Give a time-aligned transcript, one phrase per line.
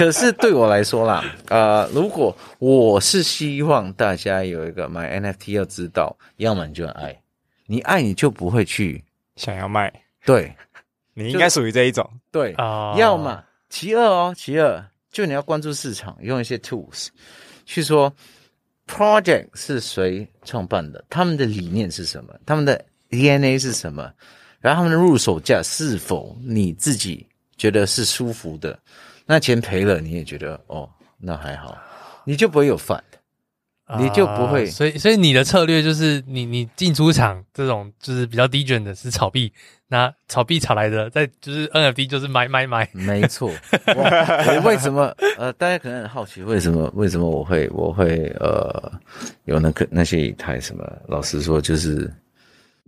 [0.00, 7.20] 可是对我来说啦， 呃，如果我是希望大家有一个买 NFT，要知道，要么你就爱，
[7.66, 9.04] 你爱你就不会去
[9.36, 9.92] 想要卖。
[10.24, 10.56] 对，
[11.12, 12.10] 你应该属于这一种。
[12.32, 14.82] 对啊，要么其二哦，其二
[15.12, 17.08] 就你要关注市场，用一些 tools
[17.66, 18.10] 去说
[18.86, 24.10] project 是谁创办的，他们的理念是什么，他们的 DNA 是什么，
[24.60, 27.26] 然后他们的入手价是否你自己
[27.58, 28.78] 觉得是舒服的。
[29.30, 31.78] 那钱赔了，你也觉得哦，那还好，
[32.24, 33.00] 你就不会有 fun，
[33.96, 34.66] 你就不会。
[34.66, 39.52] Uh, 所以，所以你的策略就是你，你你进出场这种就是比较低卷的，是炒币，
[39.86, 42.90] 那炒币炒来的，在就是 NFT 就是买买买。
[42.92, 43.52] 没错。
[43.94, 48.92] 我，我为什么呃，大家可能很好奇为什么为什么我会我会呃
[49.44, 50.84] 有那个那些以太什么？
[51.06, 52.12] 老实说就是。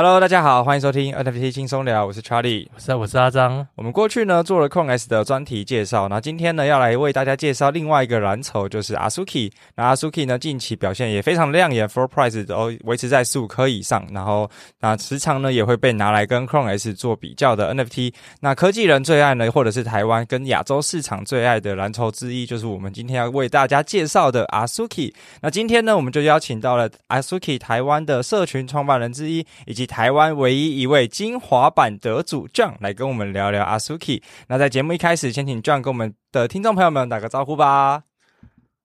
[0.00, 3.66] Hello，大家好，欢迎收听 NFT 轻松聊，我是 Charlie，我是我是阿张。
[3.74, 9.50] 我们过去呢做了 CoinS 的专题介绍，那今天呢要来为大家介绍另外一个蓝筹，就是 Asuki。
[9.74, 18.14] 那 Asuki 呢近期表现也非常亮眼，Floor Price 都维持在十五颗以上，然后那时常呢也会被拿来跟 CoinS 做比较的 NFT。
[18.38, 25.12] 那科技人最爱呢，或者是台湾跟亚洲市场最爱的蓝筹之一，就是我们今天要为大家介绍的 Asuki。
[25.42, 34.22] 那今天呢我们就邀请到了 Asuki 台湾的社群创办人之一，以及台湾唯一一位金华版得主 John 来跟我们聊聊阿 Suki。
[34.46, 38.04] 那在节目一开始，先请 John 跟我们的听众朋友们打个招呼吧。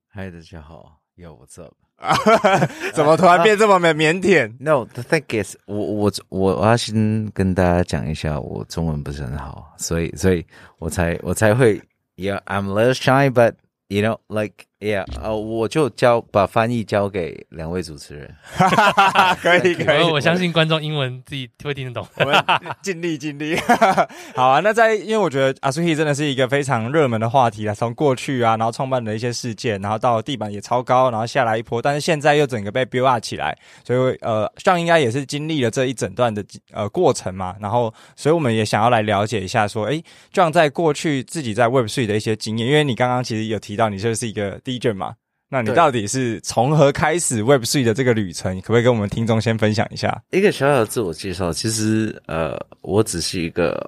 [0.10, 1.74] 嗨，大家好，Yo what's up？
[2.96, 4.54] 怎么突然变这么没腼腆？
[4.60, 10.46] No，the thing is，我我我我要先跟大家讲一下，我中文不是很好，所以所以
[10.80, 11.80] 我才我才会
[12.16, 13.56] ，Yeah，I'm a little shy，but
[13.90, 14.66] you know like。
[14.84, 18.36] Yeah，呃，我就交把翻译交给两位主持人，
[19.42, 22.44] 可以 可以，我相信观众英文自己会听得懂，我们
[22.82, 23.56] 尽力尽力。
[24.36, 44.60] 好啊，那在因为我觉得 Azuki 真的是一个非常热门的话题啊，从过去啊，然后创办的一些事件，然后到地板也超高，然后下来一波，但是现在又整个被 build up 起来，所以呃，像应该也是经历了这一整段的呃过程嘛，然后所以我们也想要来了解一下，说，诶，这样在过去自己在 Web3 的一些经验，因为你刚刚其实有提到你就是一个。
[44.80, 45.16] 卷嘛？
[45.50, 48.60] 那你到底是从何开始 Web3 的这个旅程？
[48.62, 50.24] 可不可以跟我们听众先分享一下？
[50.32, 51.54] 一个小小的自我介绍。
[51.54, 53.88] 其实，呃，我只是一个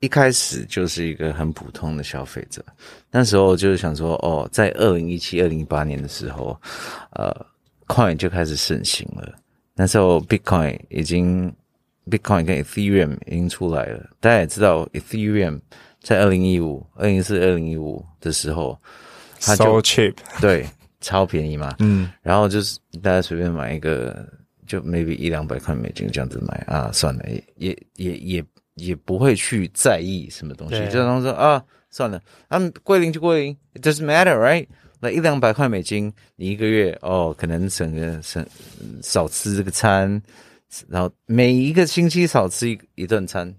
[0.00, 2.60] 一开始就是一个很普通的消费者。
[3.08, 6.60] 那时候就是想说，哦，在二零一七、二零一八年的时候，
[7.12, 7.32] 呃
[7.86, 9.32] ，Coin 就开始盛行了。
[9.76, 11.54] 那时候 Bitcoin 已经
[12.10, 14.10] Bitcoin 跟 Ethereum 已经出来了。
[14.18, 15.60] 大家也知道，Ethereum
[16.02, 18.76] 在二零一五、二零一四、二零一五的时候。
[19.40, 20.66] 它就 So cheap， 对，
[21.00, 21.74] 超便宜嘛。
[21.78, 24.28] 嗯，然后就是大家随便买一个，
[24.66, 34.66] 就 maybe 一两百块美金这样子买啊，算了，也也也也也不会去在意什么东西，就当说啊，算了，啊，归零就归零，it doesn't matter，right？
[35.00, 38.46] 那一两百块美金，你一个月哦，可能省个省
[39.02, 40.20] 少吃这个餐，
[40.88, 43.54] 然后每一个星期少吃一一顿餐。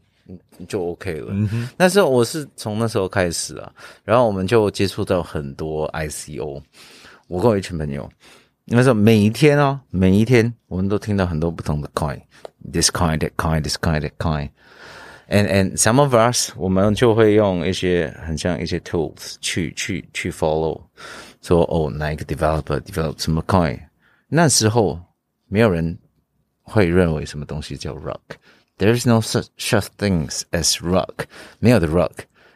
[0.68, 1.34] 就 OK 了。
[1.78, 3.72] 那时候我是从那时候开始啊，
[4.04, 6.62] 然后我们就接触到很多 ICO。
[7.28, 8.10] 我跟我一群朋友，
[8.66, 14.50] 那时候每一天哦，每一天我们都听到很多不同的 coin，this coin，that coin，this coin，that coin。
[15.30, 20.82] And and some of us，我们就会用一些很像一些 tools 去去去 follow，
[21.42, 23.80] 说哦，哪一个 developer develop 什么 coin。
[24.28, 25.00] 那时候
[25.48, 25.98] 没有人
[26.64, 28.20] 会认为什么东西叫 rock。
[28.82, 31.26] There is no such such things as rock，
[31.60, 32.14] 没有的 rock，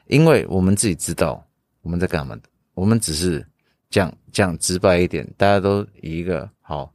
[0.07, 1.45] 因为我们自己知道
[1.83, 2.41] 我们在干嘛的。
[2.73, 3.45] 我们只是
[3.91, 6.91] 讲讲直白一点，大家都以一个好，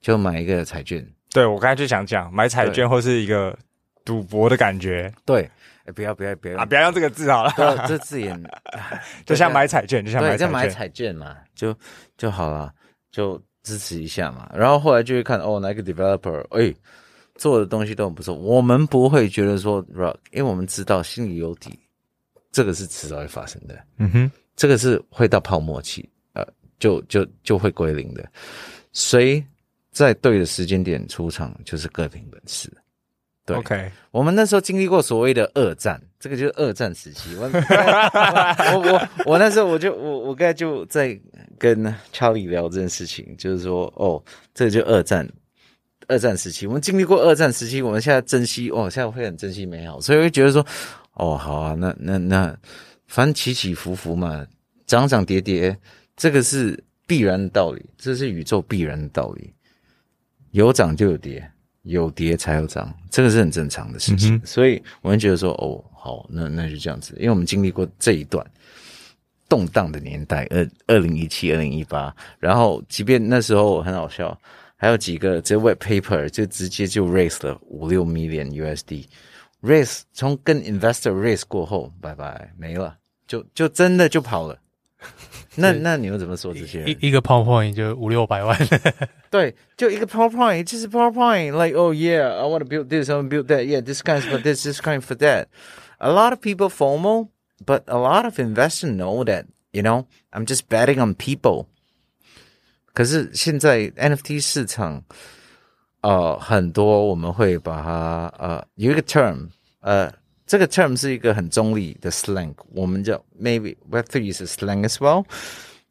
[0.00, 1.08] 就买一个彩券。
[1.30, 3.56] 对，我刚才就想讲买彩券或是一个
[4.04, 5.14] 赌博的感觉。
[5.24, 5.48] 对，
[5.84, 8.42] 哎，不要不要不要啊，不要用这个字好了，这字眼
[9.24, 11.72] 就像买彩券，就像买彩券，就买彩券嘛，就
[12.18, 12.74] 就好了，
[13.12, 14.50] 就支持一下嘛。
[14.52, 16.74] 然后后来就会看哦，哪个 developer，哎。
[17.44, 21.78] 做的东西都很不错，我们不会觉得说 rock，因为我们知道心里有底，
[22.50, 23.78] 这个是迟早会发生的。
[23.98, 26.42] 嗯哼，这个是会到泡沫期，呃，
[26.78, 28.26] 就就就会归零的。
[28.94, 29.44] 谁
[29.90, 32.72] 在对的时间点出场，就是各凭本事。
[33.44, 37.36] 对，OK，我们那时候经历过所谓的二战，这个就是二战时期。
[37.36, 37.44] 我
[38.72, 41.20] 我我我那时候我就我我刚才就在
[41.58, 44.24] 跟 Charlie 聊这件事情，就是说，哦，
[44.54, 45.30] 这个就二战。
[46.08, 50.64] 二战时期，我们经历过二战时期，我们现在珍惜哦，现在会很珍惜美好，所以会觉得说，
[51.14, 52.56] 哦，好啊，那那那，
[53.06, 54.46] 反正起起伏伏嘛，
[54.86, 55.76] 涨涨跌跌，
[56.16, 59.52] 这个是必然的道理，这是宇宙必然的道理，
[60.50, 61.50] 有涨就有跌，
[61.82, 68.44] 有跌才有涨，这个是很正常的事情，嗯、所以我们觉得说，哦，好，那那就这样子，因为我们经历过这一段
[69.48, 74.38] 动荡的年代，二二零一七、二零一八，然后即便那时候很好笑。
[74.83, 82.95] 还有几个这 white paper 就直接就 raise 了五六 million USD，raise 从跟 investor raise 过后，拜拜没了，
[83.27, 84.57] 就就真的就跑了。
[85.55, 86.83] 那那你又怎么说这些？
[86.85, 88.57] 一一个 PowerPoint 就五六百万，
[89.29, 93.81] 对，就一个 PowerPoint 就是 PowerPoint，like oh yeah I want to build this I want to build that，yeah
[93.81, 98.39] this kind for this this kind for that。A lot of people FOMO，but a lot of
[98.39, 101.67] investors know that you know I'm just betting on people。
[102.94, 105.02] 可是现在 NFT 市场，
[106.00, 109.48] 呃，很多我们会把它呃有一个 term，
[109.80, 110.10] 呃，
[110.46, 115.24] 这个 term 是一个很中立的 slang，我们叫 maybe Web3 是 slang as well，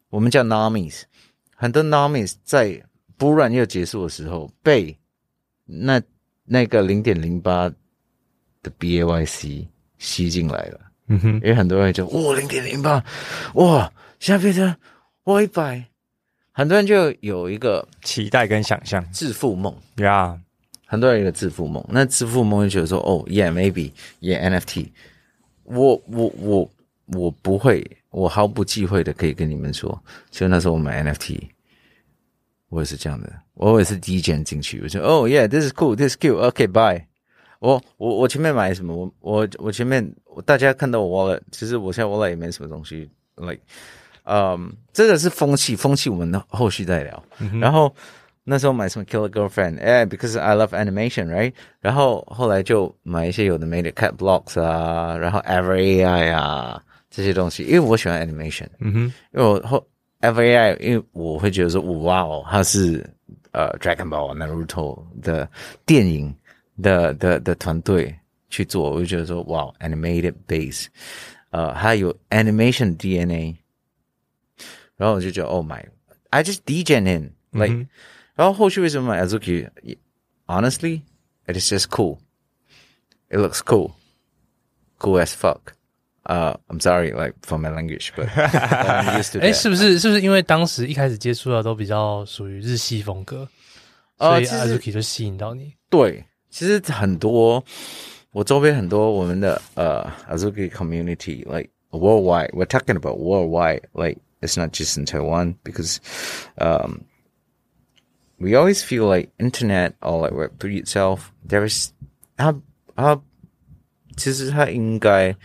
[0.08, 1.02] 我们叫 normies，
[1.54, 2.82] 很多 normies 在
[3.18, 4.96] bull run 要结束的时候被
[5.66, 6.00] 那
[6.44, 7.68] 那个零点零八
[8.62, 9.66] 的 BAYC
[9.98, 13.04] 吸进来了，嗯哼，因为很多人就哇零点零八，
[13.56, 14.74] 哇现在变成
[15.24, 15.84] 哇一百。
[16.56, 20.28] 很多人就有一个期待跟想象，致富梦呀。
[20.28, 20.40] Yeah.
[20.86, 24.90] 很多人有一个致富梦，那致富梦就觉得说，哦，Yeah，maybe，Yeah，NFT。
[25.64, 26.70] 我我我
[27.06, 31.40] 我不会，我毫不忌讳的可以跟你们说，就那时候我买 NFT，
[32.68, 37.06] 我也是这样的，我也是第一件进去，我说，哦，Yeah，this is cool，this is cute，OK，bye。
[37.58, 38.94] 我我我前面买什么？
[38.94, 40.14] 我我我前面
[40.44, 43.62] 大家看到我 wallet，其实我现在 wallet 也没什么东西，like。
[44.23, 47.23] 嗯，um, 这个是风气，风气我们后续再聊。
[47.39, 47.93] 嗯、哼然后
[48.43, 51.53] 那时候买什么 Kill a Girlfriend，哎，because I love animation，right？
[51.79, 58.67] 然后后来就买一些有的没的 Cat Blocks 啊，然后 Ever AI 啊这些东西，因为我喜欢 animation。
[58.79, 58.99] 嗯哼，
[59.33, 59.85] 因为我后
[60.21, 63.07] Ever AI，因为我会觉得说，哇哦，它是
[63.51, 65.49] 呃 Dragon Ball、Naruto 的
[65.85, 66.35] 电影
[66.81, 68.13] 的的的团队
[68.49, 70.85] 去做，我就觉得说，哇，animated base，
[71.51, 73.55] 呃，还有 animation DNA。
[74.97, 77.87] 然后我就觉得，Oh my，I just degen in like，、嗯、哼
[78.35, 85.59] 然后后续为什么买 Azuki？Honestly，it is just cool，it looks cool，cool as fuck。
[86.23, 89.39] 呃、uh,，I'm sorry，like for my language，but I'm used to。
[89.39, 93.47] 哎， 是不是是不是因为当时一开始接触的都比较属于日系风格，
[94.17, 95.73] 所以 Azuki 就吸引到你？
[95.89, 97.63] 对，其实很多
[98.31, 104.19] 我周边很多我们的呃、uh, Azuki community，like worldwide，we're talking about worldwide，like。
[104.43, 105.99] It's not just in Taiwan because,
[106.57, 107.01] um,
[108.39, 111.91] we always feel like internet or like Web3 itself, there is
[112.37, 112.55] 它
[112.95, 113.21] 它
[114.15, 115.35] 其实它应该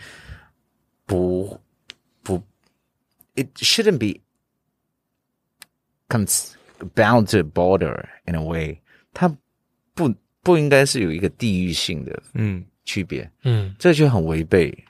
[1.05, 1.59] 不
[2.23, 2.41] 不
[3.35, 4.21] it shouldn't be
[6.95, 8.79] bound to a border in a way，
[9.13, 9.27] 它
[9.93, 14.85] 不不应该是有一个地域性的嗯区别嗯，这就很违背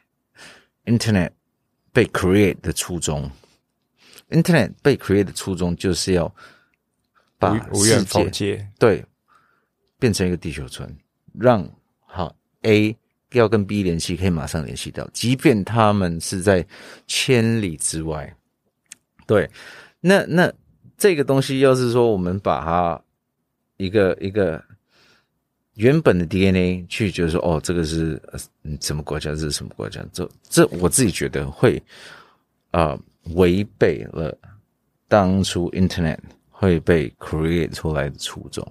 [0.85, 1.31] internet
[1.91, 3.31] 被 create 的初衷。
[4.30, 6.32] Internet 被 create 的初衷就是要
[7.38, 9.04] 把世界对
[9.98, 10.88] 变成一个地球村，
[11.38, 11.68] 让
[12.06, 12.96] 好 A
[13.32, 16.66] 要跟 B 联系，可以马上联系到，即便他们是在
[17.06, 18.36] 千里之外。
[19.26, 19.50] 对，
[20.00, 20.52] 那那
[20.96, 23.02] 这个东西要是说我们把它
[23.76, 24.62] 一个一个
[25.74, 28.22] 原本的 DNA 去觉得说哦，这个是
[28.62, 30.04] 嗯什么国家，这是什么国家？
[30.12, 31.82] 这这我自己觉得会
[32.70, 32.90] 啊。
[32.90, 33.00] 呃
[33.34, 34.36] 违背了
[35.08, 36.18] 当初 Internet
[36.50, 38.66] 会被 create 出来的初衷，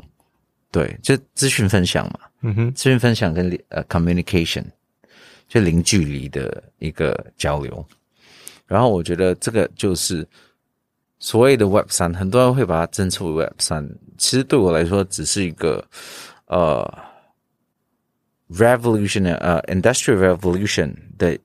[0.72, 4.64] 对，就资讯分享嘛，嗯哼，资讯分享跟呃 communication
[5.48, 7.86] 就零距离的一个交流，
[8.68, 10.28] 然后我觉得这个就是
[11.20, 15.84] 所谓的 Web 三，很多人会把它称之为 Web 三，其实对我来说只是一个
[16.46, 16.88] 呃
[18.52, 21.38] revolution 呃 industrial revolution 的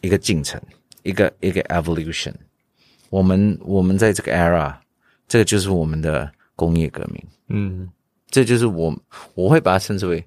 [0.00, 0.60] 一个进程。
[1.04, 2.32] 一个一个 evolution，
[3.10, 4.74] 我们我们在这个 era，
[5.28, 7.88] 这个就是我们的工业革命，嗯，
[8.30, 8.94] 这就是我
[9.34, 10.24] 我会把它称之为，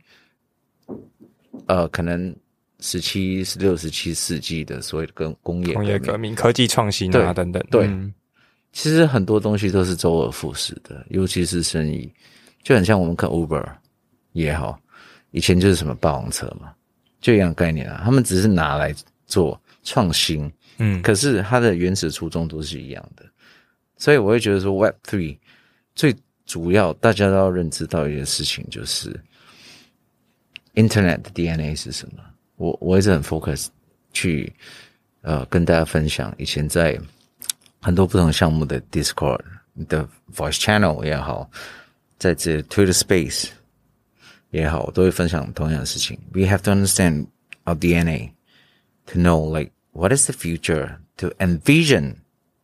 [1.66, 2.34] 呃，可能
[2.80, 8.14] 十七、十六、十七世纪的所谓的工工业工业革命、科技创新啊等等，对，嗯、
[8.72, 12.08] 其实很多东西都是周而复始的，尤其是生意，
[12.62, 13.66] 就很像我们看 Uber
[14.34, 14.80] 也好，
[15.32, 16.72] 以前就是什么霸王车嘛，
[17.20, 18.94] 就一样概念啊，他们只是拿来
[19.26, 20.52] 做创新。
[20.78, 23.26] 嗯，可是它的原始初衷都是一样的，
[23.98, 25.38] 所以我会觉得说，Web Three
[25.96, 26.16] 最
[26.46, 29.20] 主要大家都要认知到一件事情，就是
[30.76, 32.24] Internet 的 DNA 是什么。
[32.56, 33.68] 我我一直很 focus
[34.14, 34.52] 去
[35.22, 37.00] 呃跟大家分享，以前在
[37.82, 39.42] 很多不同项目的 Discord
[39.88, 41.50] 的 Voice Channel 也好，
[42.18, 43.50] 在这 Twitter Space
[44.52, 46.20] 也好，我都会分享同样的事情。
[46.34, 47.28] We have to understand
[47.66, 48.32] our DNA
[49.08, 52.17] to know like what is the future, to envision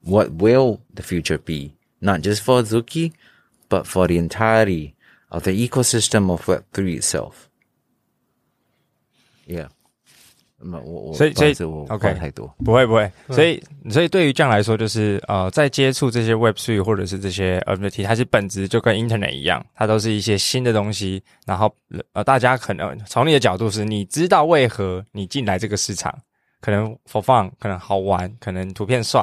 [0.03, 3.13] what will the future be, not just for Azuki,
[3.69, 4.95] but for the entirety
[5.31, 7.49] of the ecosystem of Web3 itself.
[9.47, 9.69] Yeah.
[10.61, 21.23] 那我我所以所以我 OK 太多不会不会，所以所以对于这样来说，就是呃，在接触这些 Web3 或者是这些 NFT，它是本质就跟 Internet 一样，它都是一些新的东西。
[21.47, 21.73] 然后
[22.13, 26.13] 呃，大家可能从你的角度是，你知道为何你进来这个市场，
[26.64, 29.22] 可能 for fun，可能好玩，可能图片帅，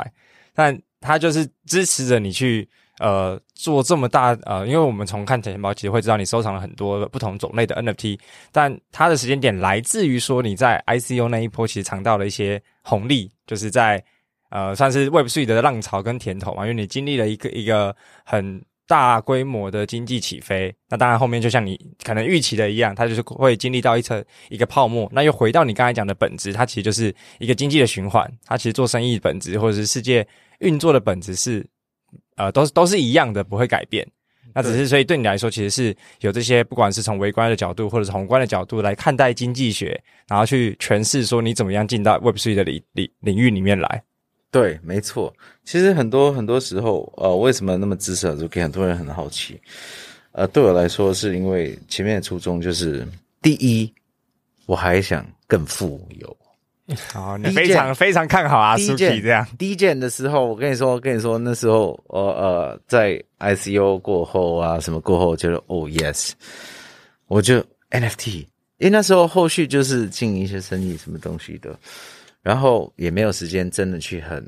[0.54, 2.68] 但它就是支持着你去。
[3.00, 8.20] 呃，做这么大呃，因为我们从看钱包其实会知道你收藏了很多不同种类的 NFT，
[8.52, 14.04] 但它的时间点来自于说你在 ICO 那一波其实尝到了一些红利，就是在
[14.50, 30.26] 呃算是 Web3 的浪潮跟甜头嘛，因为你经历了一个一个很大规模的经济起飞，那当然后面就像你可能预期的一样，它就是会经历到一层一个泡沫，那又回到你刚才讲的本质，它其实就是一个经济的循环，它其实做生意本质或者是世界
[30.58, 31.64] 运作的本质是。
[32.36, 34.06] 呃，都是都是一样的，不会改变。
[34.54, 44.02] 那只是所以对你来说，其实是有这些，不管是从微观的角度，或者是宏观的角度来看待经济学，然后去诠释说你怎么样进到 Web3 的领领领域里面来。
[44.50, 45.32] 对，没错。
[45.64, 48.62] 其实很多很多时候，呃，为什么那么支持 Azuki？
[48.62, 49.60] 很多人很好奇。
[50.32, 53.06] 呃，对我来说，是因为前面的初衷就是，
[53.42, 53.92] 第一，
[54.66, 56.36] 我还想更富有。
[57.12, 59.46] 好，你非常非常看好阿苏 k 这样。
[59.56, 66.32] 第一件的时候，我跟你说，我跟你说，那时候，呃呃，在 ICO 过后啊，什么过后，觉得哦，yes，
[67.28, 68.38] 我就 NFT，
[68.78, 71.78] 因为那时候后续就是经营一些生意，什么东西的，
[72.42, 74.42] 然后也没有时间真的去很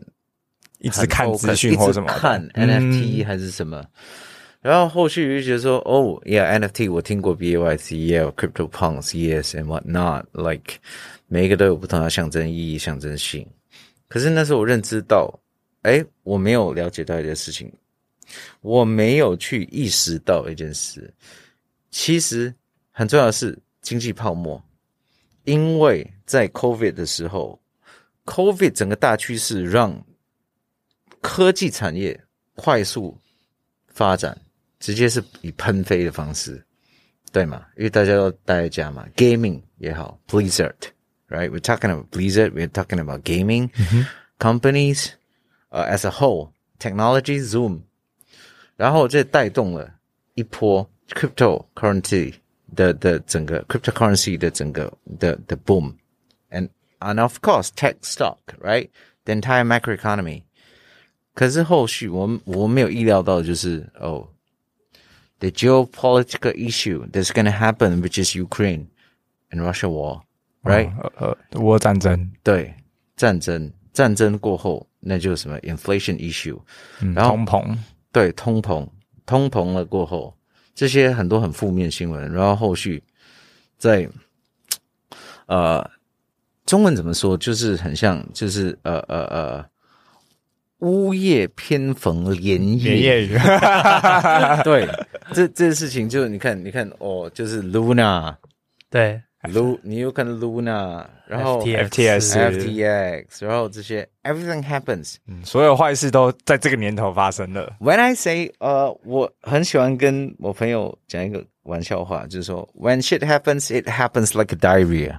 [0.78, 3.88] 一直看资讯或什么看 NFT 还是什么，嗯、
[4.60, 10.78] 然后后续就觉得说，哦，yeah，NFT 我听过 BAYC，yeah，Crypto Punks，yes，and what not，like。
[11.28, 13.46] 每一个都有不同的象征意义、象征性，
[14.06, 15.32] 可是那时候我认知到，
[15.80, 17.72] 哎，我没有了解到一件事情，
[18.60, 21.10] 我没有去意识到一件事，
[21.90, 22.54] 其实
[22.90, 24.62] 很重要的是经济泡沫，
[25.44, 27.58] 因为在 COVID 的时候
[28.26, 30.04] ，COVID 整个大趋势让
[31.20, 32.18] 科技产业
[32.54, 33.16] 快速
[33.88, 34.36] 发展，
[34.78, 36.64] 直接是以喷飞的方式，
[37.32, 37.66] 对吗？
[37.76, 40.74] 因为大家都待在家嘛，Gaming 也好，Blizzard。
[41.28, 42.52] Right, we're talking about Blizzard.
[42.52, 43.70] We're talking about gaming
[44.38, 45.12] companies,
[45.70, 47.84] uh, as a whole, technology, Zoom.
[48.76, 49.94] 然后这带动了
[50.34, 52.34] 一波 cryptocurrency
[52.76, 55.94] 的的整个 cryptocurrency 的整个的的 boom,
[57.01, 58.89] and and of course tech stock, right?
[59.25, 60.43] The entire macroeconomy.
[61.33, 64.29] 可是后续我们我没有意料到就是哦，
[65.39, 68.87] the geopolitical issue that's going to happen, which is Ukraine
[69.51, 70.21] and Russia war.
[70.63, 72.73] Right，呃，俄乌战争，对，
[73.15, 76.59] 战争，战争过后，那就是什么 inflation issue，
[76.99, 77.77] 嗯，然后通膨，
[78.11, 78.89] 对，通膨，
[79.25, 80.35] 通膨了过后，
[80.75, 83.01] 这些很多很负面新闻，然后后续
[83.77, 84.09] 在，
[85.45, 85.89] 呃，
[86.66, 89.64] 中文怎么说，就是很像，就是呃呃呃，
[90.78, 92.90] 屋夜偏逢连夜。
[92.94, 93.38] 连夜雨，
[94.64, 94.88] 对，
[95.32, 98.34] 这这个事情就你看，你看哦，就是 Luna，
[98.90, 99.20] 对。
[99.42, 107.74] Lu，你有看 Luna，然后 FTX、FTX，然后这些 Everything happens，嗯，所有坏事都在这个年头发生了。
[107.80, 115.18] When I say，呃，我很喜欢跟我朋友讲一个玩笑话，就是说，When shit happens，it happens like a diarrhea。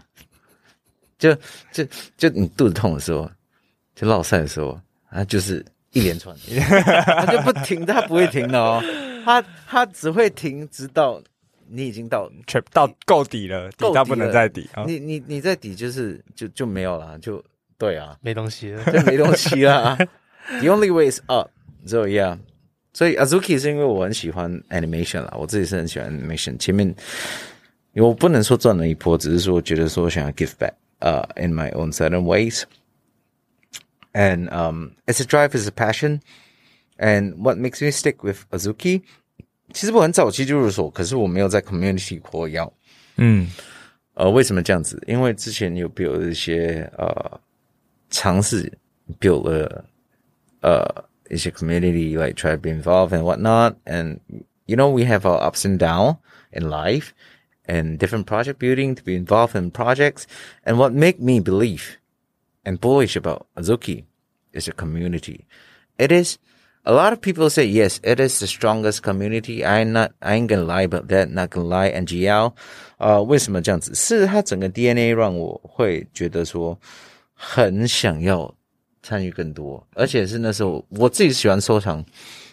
[1.17, 1.35] 就
[1.71, 1.85] 就
[2.17, 3.29] 就你肚子痛的时候，
[3.95, 4.79] 就落赛的时候，
[5.09, 6.35] 啊，就是一连串，
[7.05, 8.83] 他就不停，他不会停的哦，
[9.23, 11.21] 他他只会停直到。
[11.75, 14.69] 你已经到全到够底了，底到不能再底。
[14.85, 17.43] 你你你在底就是就就没有了，就
[17.79, 19.97] 对啊，没东西了，就没东西了。
[20.59, 21.49] The only way is up，
[21.87, 22.37] 所以啊，
[22.93, 26.57] 所以 Azuki 是因为我很喜欢 animation 啦，我自己是很喜欢 animation。
[26.57, 26.93] 前面
[27.95, 36.20] 我不能说赚了一波，只是说觉得说想要 give back，呃、uh,，in my own certain ways。And um, it's a drive, it's a passion.
[36.98, 39.02] And what makes me stick with Azuki?
[39.72, 42.68] 其实我很早期就入手，可是我没有在 community 活跃。
[43.16, 43.48] 嗯，
[44.14, 45.00] 呃，为什么这样子？
[45.06, 47.40] 因为之前有 build 一些呃
[48.10, 48.72] 尝试
[49.20, 49.84] build 了
[50.62, 54.18] 呃一些 community，like try to be involved and what not，and
[54.64, 56.16] you know, we have our ups and downs
[56.50, 57.10] in life
[57.66, 60.26] and different project building to be involved in projects.
[60.64, 61.98] And what make me believe
[62.64, 64.04] and bullish about Azuki
[64.52, 65.46] is a community.
[65.98, 66.38] It is
[66.84, 69.64] a lot of people say, yes, it is the strongest community.
[69.64, 71.28] I'm not, I ain't gonna lie about that.
[71.30, 71.92] Not gonna lie.
[71.92, 72.54] NGL，
[72.96, 73.94] 呃，为什么这样子？
[73.94, 76.78] 是它整个 DNA 让我会觉得说，
[77.34, 78.54] 很想要
[79.02, 82.02] 参与更多，而且是那时候我自己喜欢收藏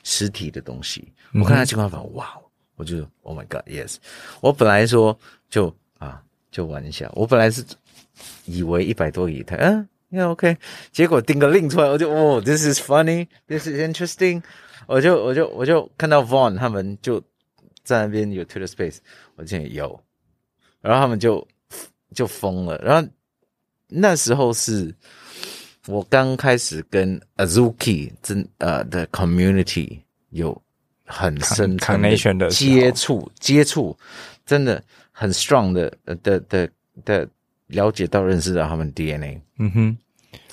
[0.03, 1.13] 实体的东西。
[1.33, 2.37] 我看他情况法，哇，
[2.80, 3.96] 我就 Oh my God, yes！
[4.40, 5.14] 我本来说
[5.50, 7.10] 就啊，就玩一下。
[7.14, 7.62] 我本来是
[8.46, 10.56] 以为一百多一台，嗯，应该 OK。
[10.90, 14.42] 结果订个令出来，我就哦，This is funny, This is interesting。
[14.86, 17.22] 我就我就我就看到 Von 他们就
[17.84, 18.96] 在那边有 Twitter Space，
[19.36, 20.00] 我就有，
[20.80, 21.46] 然后他们就
[22.14, 22.78] 就疯了。
[22.78, 23.06] 然后
[23.88, 24.94] 那时候是
[25.86, 30.62] 我刚开始跟 Azuki 真呃的 Community 有。
[31.10, 32.00] 很深层
[32.38, 33.96] 的接触接触，
[34.46, 36.70] 真的很 strong 的的的的。
[37.02, 37.26] 的
[37.68, 39.96] 了解到、认识到他们 DNA，嗯哼，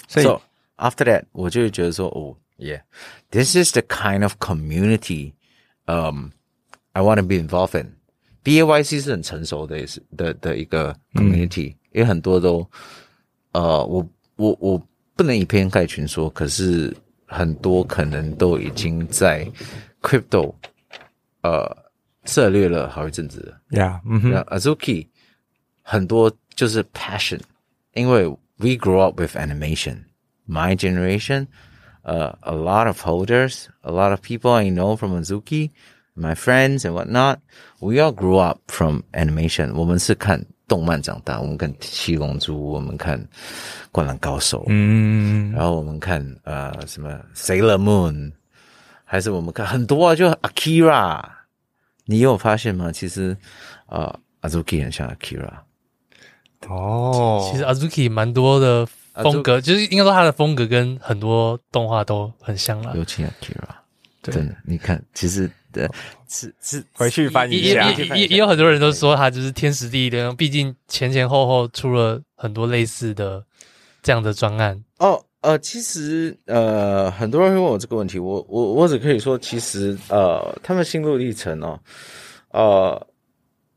[0.07, 0.39] 所以 so
[0.77, 5.33] after that，我就会觉得说，哦，yeah，this is the kind of community，
[5.87, 6.31] 嗯、
[6.93, 7.91] um,，I want to be involved in。
[8.43, 12.65] BAYC 是很成熟的，是的的一个 community，因为、很多都，
[13.51, 16.95] 呃，我我我不能以偏概全说，可是
[17.25, 19.45] 很多可能都已经在
[20.00, 20.54] crypto，
[21.42, 21.76] 呃，
[22.24, 23.60] 涉猎了好一阵子了。
[23.70, 25.08] Yeah，嗯哼，Azuki
[25.82, 26.32] 很多。
[26.54, 27.40] 就是 passion，
[27.94, 30.04] 因为 we grew up with animation.
[30.46, 31.46] My generation,
[32.04, 35.70] uh, a lot of holders, a lot of people I know from Azuki,
[36.14, 37.38] my friends and whatnot,
[37.80, 39.72] we all grew up from animation.
[39.72, 43.26] 我们是看动漫长大，我们看七龙珠，我们看
[43.90, 48.32] 灌篮高手，嗯，然后我们看呃什么 Sailor Moon，
[49.09, 51.23] 还是我们看很多啊，就 Akira。
[52.05, 52.91] 你有发现吗？
[52.91, 53.35] 其实
[53.87, 55.49] 呃 Azuki 很像 Akira。
[56.67, 62.95] 哦，其实 Azuki 蛮多的风格，就是应该说他的风格跟很多动画都很像了。
[62.97, 63.69] 尤其 Akira，
[64.21, 65.89] 真的，你看，其实的
[66.27, 73.45] 是是回去翻一下，也也也有很多人都说他就是天时地利，毕竟前前后后出了很多类似的
[74.01, 74.83] 这样的专案。
[74.97, 81.79] 哦，呃，其实呃，很多人会问我这个问题，我我我只可以说，其实呃，他们心路历程哦，
[82.51, 83.07] 呃，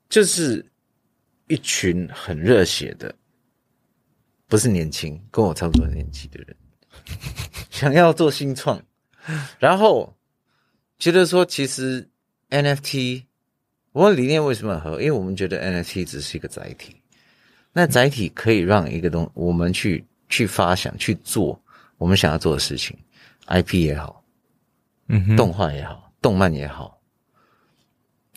[0.08, 0.66] 就是。
[1.50, 3.12] 一群很热血的，
[4.46, 6.56] 不是年轻，跟我差不多年纪的人，
[7.70, 8.80] 想要做新创，
[9.58, 10.16] 然后
[10.96, 12.08] 觉得说，其实
[12.50, 13.24] NFT，
[13.90, 15.02] 我理念为什么合？
[15.02, 16.94] 因为我们觉得 NFT 只是一个载体，
[17.72, 21.60] 那载体可以让一个东，我们去去发想去做
[21.98, 22.96] 我们想要做的事情
[23.48, 24.24] ，IP 也好，
[25.08, 26.98] 嗯哼，动画也好，动漫也好。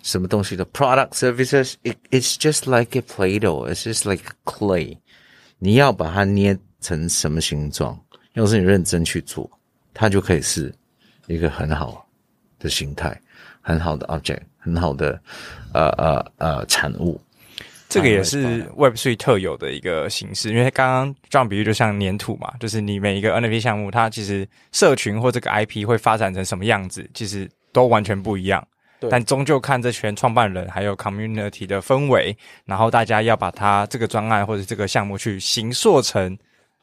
[0.01, 4.97] 什么东西的 product services，it it's just like a Play-Doh，it's just like clay。
[5.59, 7.97] 你要把它捏成什么形状，
[8.33, 9.49] 要是你认真去做，
[9.93, 10.75] 它就可以是
[11.27, 12.05] 一个很好
[12.59, 13.17] 的形态，
[13.61, 15.17] 很好的 object，很好的
[15.73, 17.21] 呃呃呃产物。
[17.93, 28.65] 这个也是 Web3 特有的一个形式，因为刚刚这样比喻就像粘土嘛，就是你每一个 NFT 项目，它其实社群或这个 IP 会发展成什么样子，其实都完全不一样。
[29.09, 36.37] 但终究看这群创办人还有 community 的氛围，然后大家要把它这个专案或者这个项目去形塑成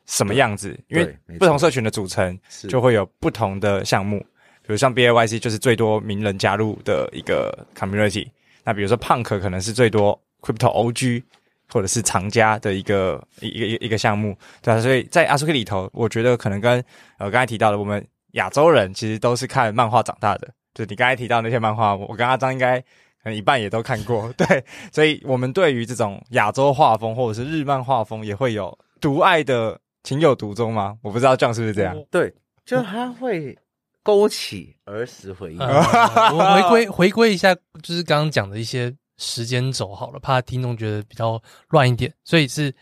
[0.04, 0.78] 什么样子？
[0.88, 4.18] 因为不同社群的组成就会有不同的项目。
[4.62, 8.28] 比如像 BAYC 就是最多名人加入的一个 community，
[8.62, 11.22] 那比如说 Punk 可能是最多 crypto OG
[11.68, 16.84] 或者是藏家的一个一个一个一个项目，对啊，所以在 Azuki 里头，我觉得可能跟
[17.18, 20.48] 呃刚才提到的我们亚洲人其实都是看漫画长大的。
[20.72, 22.86] 就你刚才提到那些漫画，我跟阿张应该可
[23.24, 30.96] 能一半也都看过， 对，所以我们对于这种亚洲画风或者是日漫画风也会有独爱的情有独钟吗？
[31.02, 31.96] 我不知道这样是不是这样？
[32.10, 32.32] 对，
[32.64, 33.58] 就他会
[34.02, 35.58] 勾起儿时回忆。
[35.58, 42.74] 嗯、我回归回归一下，就是刚刚讲的一些时间轴好了，怕听众觉得比较乱一点，所以是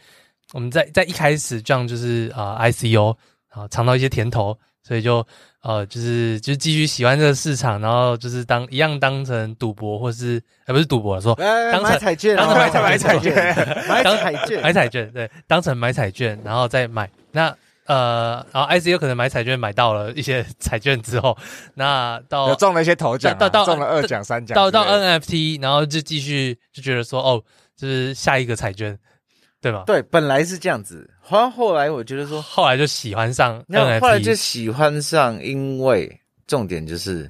[0.55, 3.15] 我们在在一开始这样就是啊、呃、ICO
[3.51, 5.27] 啊尝到一些甜头，所以就。
[5.61, 13.35] 呃，就是就继续喜欢这个市场，然后就是当一样当成赌博，或是呃不是赌博说，当成买彩券，当成买彩买彩券，
[13.89, 17.11] 买彩券，买彩券，对，当成买彩券，然后再买。
[17.33, 17.55] 那
[17.89, 21.37] 呃，然后 ICO 可能买彩券买到了一些 彩券之后，
[21.75, 27.43] 那到中了一些头奖，到到中了二奖三奖，到到 NFT，然后就继续就觉得说，哦，
[27.77, 28.97] 就是下一个彩券。
[29.61, 29.83] 对吗？
[29.85, 37.29] 对，本来是这样子，好像后来我觉得说，后来就喜欢上，那后来就喜欢上，因为重点就是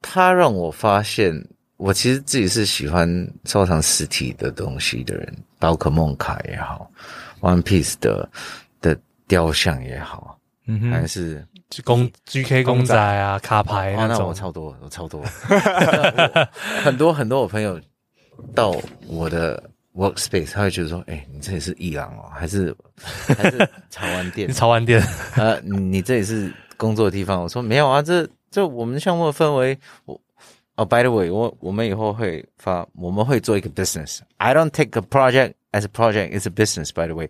[0.00, 1.34] 他让我发现，
[1.76, 6.90] 我其实自己是喜欢收藏实体的东西的人，宝可梦卡也好
[7.40, 8.28] ，One Piece 的
[8.80, 11.46] 的雕像也好，嗯哼，还是
[11.84, 15.22] 公 GK 公仔啊，卡牌那种，那我超多，我超多，
[16.82, 17.80] 很多很多我朋友
[18.54, 18.74] 到
[19.06, 19.62] 我的
[19.94, 22.74] workspace，他会觉得说，哎、欸，你这里是艺廊哦，还是
[23.26, 24.50] 还是潮玩店？
[24.54, 25.02] 潮玩店？
[25.36, 27.42] 呃，你这里是工作的地方？
[27.42, 28.28] 我说没有啊，这。
[28.52, 30.20] 这我们项目的氛围，我
[30.74, 34.18] 哦，by the way，我我们以后会发，我们会做一个 business。
[34.38, 36.91] I don't take a project as a project, it's a business.
[36.91, 37.29] By the way，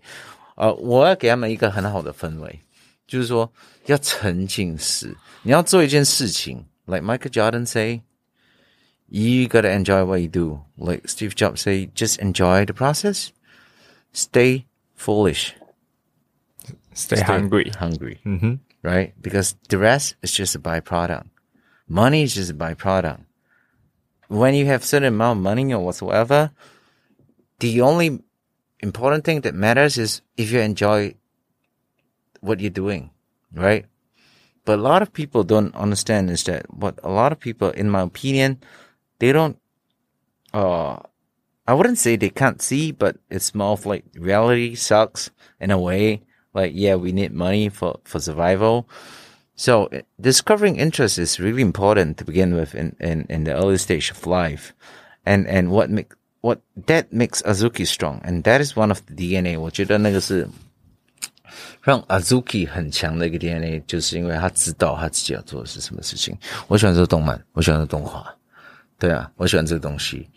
[0.55, 2.59] 呃，我要给他们一个很好的氛围，
[3.07, 3.51] 就是说
[3.85, 5.15] 要沉浸式。
[5.43, 8.01] 你要做一件事情，like Michael Jordan say,
[9.07, 10.61] you gotta enjoy what you do.
[10.77, 13.29] Like Steve Jobs say, just enjoy the process.
[14.13, 14.65] Stay
[14.95, 15.53] foolish.
[16.93, 17.71] Stay, Stay hungry.
[17.77, 18.17] Hungry.
[18.23, 18.59] 嗯哼。
[18.81, 19.13] right?
[19.21, 21.25] Because the rest is just a byproduct.
[21.87, 23.19] Money is just a byproduct.
[24.27, 26.51] When you have certain amount of money or whatsoever,
[27.59, 28.21] the only
[28.80, 31.14] important thing that matters is if you enjoy
[32.40, 33.10] what you're doing,
[33.52, 33.86] right?
[34.64, 37.90] But a lot of people don't understand is that what a lot of people, in
[37.90, 38.60] my opinion,
[39.18, 39.58] they don't,
[40.52, 40.98] uh,
[41.66, 45.78] I wouldn't say they can't see, but it's more of like reality sucks in a
[45.78, 48.88] way like, yeah, we need money for, for survival.
[49.54, 49.88] So
[50.20, 54.26] discovering interest is really important to begin with in, in, in the early stage of
[54.26, 54.74] life.
[55.24, 58.20] And, and what make, what, that makes Azuki strong.
[58.24, 59.58] And that is one of the DNA.
[59.58, 60.48] 我觉得那个是
[61.82, 66.36] 让 Azuki 很强的一个 DNA，就是因为他知道他自己要做的是什么事情。
[66.68, 68.34] 我喜欢这个动漫，我喜欢这个动画，
[68.98, 70.28] 对啊，我喜欢这个东西。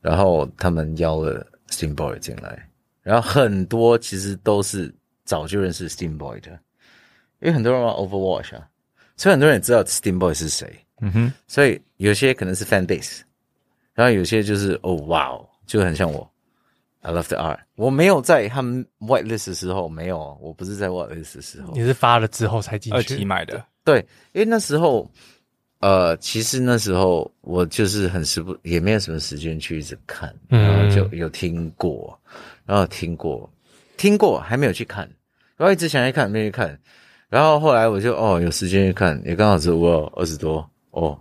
[0.00, 2.68] 然后他们邀了 Steam Boy 进来，
[3.02, 4.94] 然后很多其实都是。
[5.26, 6.50] 早就认识 Steam Boy 的，
[7.40, 8.68] 因为很多人玩 Overwatch 啊，
[9.16, 10.70] 所以很多人也知道 Steam Boy 是谁。
[11.00, 13.22] 嗯哼，所以有些可能是 fan base，
[13.94, 16.28] 然后有些就是哦哇哦，就很像我。
[17.00, 17.58] I love the art。
[17.76, 21.74] 我没有在他们 whitelist 的时候，没有，我不是在 whitelist 的时候。
[21.74, 22.96] 你是发了之后才进去？
[22.96, 23.62] 二期买的。
[23.84, 23.98] 对，
[24.32, 25.06] 因为那时候，
[25.80, 32.18] 呃，其实那时候我就是很时不，也没有什么时间去一直看，然后就有听过，
[32.64, 33.50] 然后听过。
[33.98, 35.08] 听过还没有去看，
[35.58, 36.80] 然后一直想去看，没去看，
[37.28, 41.20] 然后后来我就哦有时间去看，也刚好是我二十多哦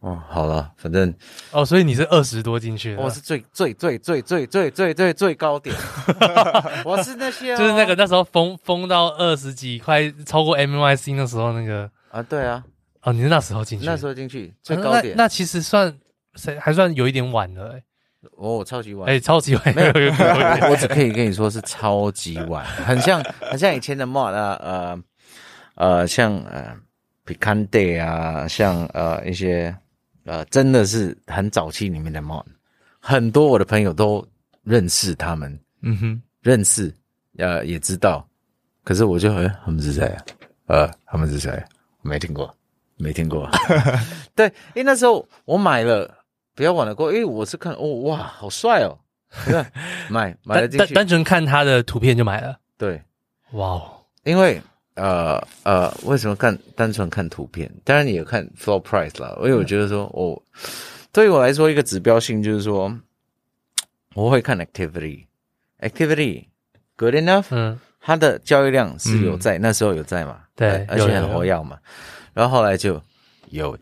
[0.00, 1.12] 哦好了，反正
[1.50, 5.74] 哦，所以你是二十多进去的，我是最最最最最最最最最高点，
[6.84, 12.62] 我是那些、哦、就是那个那时候封封到二十几块，超过 MYC 那时候那个啊对啊，
[13.02, 15.96] 哦你是那时候进去，那时候进去最高点，啊、那，那其实算
[16.60, 17.82] 还算有一点晚了、欸。
[18.38, 19.08] 哦，超级晚！
[19.08, 19.74] 哎、欸，超级晚！
[19.74, 19.92] 没有，
[20.68, 25.02] 我只可以跟你说是超级晚，很像很像以前的 mod 啊，呃
[25.76, 26.76] 呃，像呃
[27.24, 29.76] Picante 啊，像呃一些
[30.26, 32.44] 呃，真的是很早期里面的 Mon，
[33.00, 34.26] 很多我的朋友都
[34.62, 36.94] 认识他们，嗯哼，认识，
[37.38, 38.28] 呃，也知道，
[38.84, 40.24] 可是我就哎、欸，他们是谁啊？
[40.66, 41.64] 呃，他们是谁？
[42.02, 42.54] 没听过，
[42.96, 43.48] 没听过。
[44.36, 46.12] 对，因为那时候我买了。
[46.56, 48.98] 不要玩了过，因为我是看哦，哇，好帅哦！
[50.08, 52.58] 买买了进去，单单纯看他的图片就买了。
[52.78, 53.02] 对，
[53.52, 54.06] 哇哦！
[54.24, 54.58] 因为
[54.96, 57.70] 呃呃，为什么看单纯看图片？
[57.84, 59.34] 当然你也看 floor price 啦。
[59.38, 60.42] 因为我觉得说，我、哦，
[61.12, 62.92] 对于我来说，一个指标性就是说，
[64.14, 66.46] 我会看 activity，activity
[66.96, 70.40] good enough，嗯，它的交易量是有在，嗯、那时候有在嘛？
[70.54, 71.78] 对，而且很活跃嘛。
[72.34, 73.00] 然后后来就
[73.50, 73.78] 有。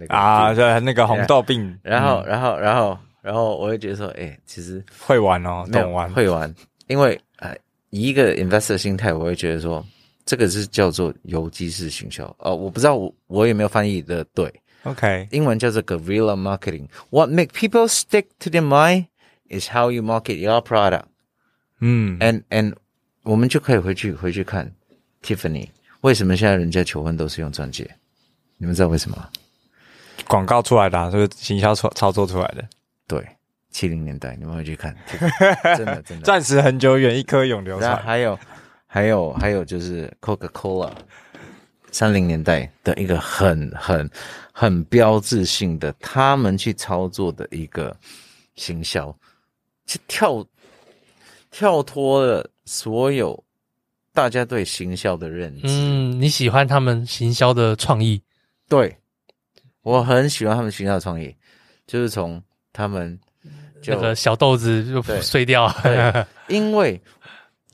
[0.00, 6.54] 那个、啊，对，那个红豆病，然后，然后，然后，然后，我会觉得说，哎、欸，其实会玩哦，懂玩，会玩，
[6.86, 7.52] 因为呃，
[7.90, 9.84] 以一个 investor 心态，我会觉得说，
[10.24, 14.52] 这个是叫做游击式行销，哦，我不知道我我有没有翻译的对
[14.84, 16.86] ，OK，英文叫做 guerrilla marketing。
[17.10, 19.06] What make people stick to their mind
[19.48, 21.04] is how you market your product。
[21.80, 22.74] 嗯，and and
[23.22, 24.72] 我们就可以回去回去看
[25.22, 25.68] Tiffany，
[26.00, 27.88] 为什么现在人家求婚都是用钻戒？
[28.56, 29.28] 你们知道为什么？
[30.26, 32.68] 广告出来的、啊，这个行销操操作出来的。
[33.06, 33.26] 对，
[33.70, 34.96] 七零年代你们会去看，
[35.76, 36.24] 真的真的。
[36.24, 37.96] 暂时很久远，一颗永流传。
[38.02, 38.38] 还有，
[38.86, 40.92] 还有，还有就是 Coca-Cola，
[41.90, 44.10] 三零年代的一个很很
[44.52, 47.96] 很标志性的，他们去操作的一个
[48.56, 49.16] 行销，
[49.86, 50.44] 去跳
[51.50, 53.44] 跳脱了所有
[54.12, 55.62] 大家对行销的认知。
[55.66, 58.22] 嗯，你喜欢他们行销的创意？
[58.68, 58.96] 对。
[59.82, 61.34] 我很喜欢他们行销的创意，
[61.86, 62.42] 就是从
[62.74, 63.18] 他们
[63.86, 67.00] 那个小豆子就碎掉，了，因为，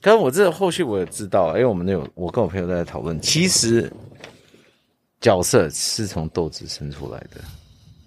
[0.01, 3.91] 可是我这个后续我也知道，因为我们有我跟我朋友在讨论，其实
[5.19, 7.41] 角色是从豆子生出来的，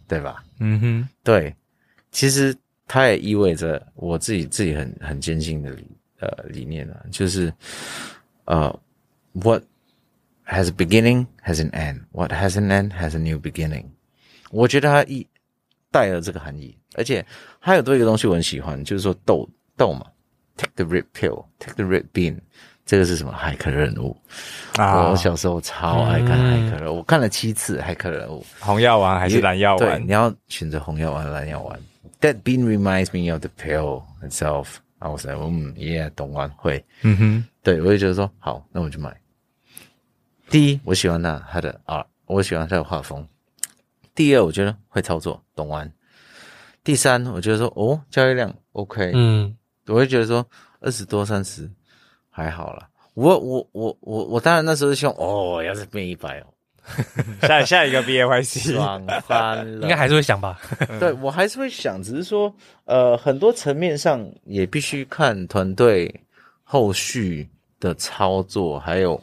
[0.06, 0.42] 对吧？
[0.60, 1.54] 嗯哼，对，
[2.12, 2.56] 其实
[2.86, 5.86] 它也意味着我自己自己很很坚信的理
[6.20, 7.52] 呃理念啊，就是
[8.44, 8.74] 呃
[9.32, 9.62] ，what
[10.46, 13.84] has a beginning has an end，what has an end has a new beginning。
[14.50, 15.26] 我觉得它一
[15.90, 17.24] 带了这个含义，而且
[17.68, 20.06] 还有多一个东西我很喜欢，就是说豆豆嘛
[20.56, 22.38] ，take the red pill，take the red bean。
[22.86, 23.30] 这个是什么？
[23.34, 24.16] 骇客任务
[24.76, 25.10] 啊！
[25.10, 28.42] 我小时候超爱看骇客任务，我看了七次骇客任务。
[28.58, 29.98] 红药丸还是蓝药丸？
[29.98, 31.78] 对，你要选择红药丸、蓝药丸。
[32.22, 34.76] That bean reminds me of the pill itself。
[34.98, 36.82] 然后我说，嗯，Yeah，懂完会。
[37.02, 39.14] 嗯哼，对，我就觉得说好，那我就买。
[40.48, 43.28] 第一，我喜欢他他的 art，我喜欢他的画风。
[44.14, 45.92] 第二，我觉得会操作，懂完。
[46.88, 49.12] 第三，我觉得说哦，交易量 OK。
[49.14, 49.54] 嗯，
[49.88, 50.42] 我会觉得说
[50.80, 51.70] 二十多、三十。
[52.30, 56.46] 还好啦，我我我我我当然那时候是希望哦，要是变一百哦，
[57.46, 60.58] 下下一个 B A Y C 爽翻了，应该还是会想吧？
[60.98, 62.50] 对，我还是会想，只是说
[62.86, 66.22] 呃，很多层面上也必须看团队
[66.62, 67.46] 后续
[67.80, 69.20] 的操作，还有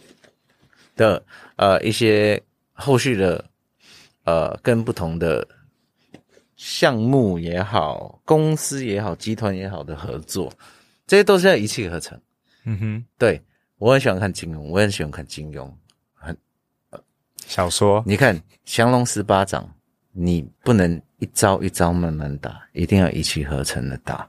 [0.95, 1.23] 的
[1.55, 2.39] 呃一些
[2.73, 3.43] 后续的
[4.25, 5.47] 呃跟不同的
[6.55, 10.51] 项目也好，公司也好，集团也好的合作，
[11.05, 12.19] 这些都是要一气呵成。
[12.63, 13.41] 嗯哼，对，
[13.77, 15.69] 我很喜欢看金庸，我很喜欢看金庸，
[16.13, 16.35] 很
[16.89, 16.99] 呃
[17.45, 18.03] 小说。
[18.07, 19.69] 你看降龙十八掌，
[20.11, 24.27] 你不能一招一招慢慢打，一定要一气呵成的打，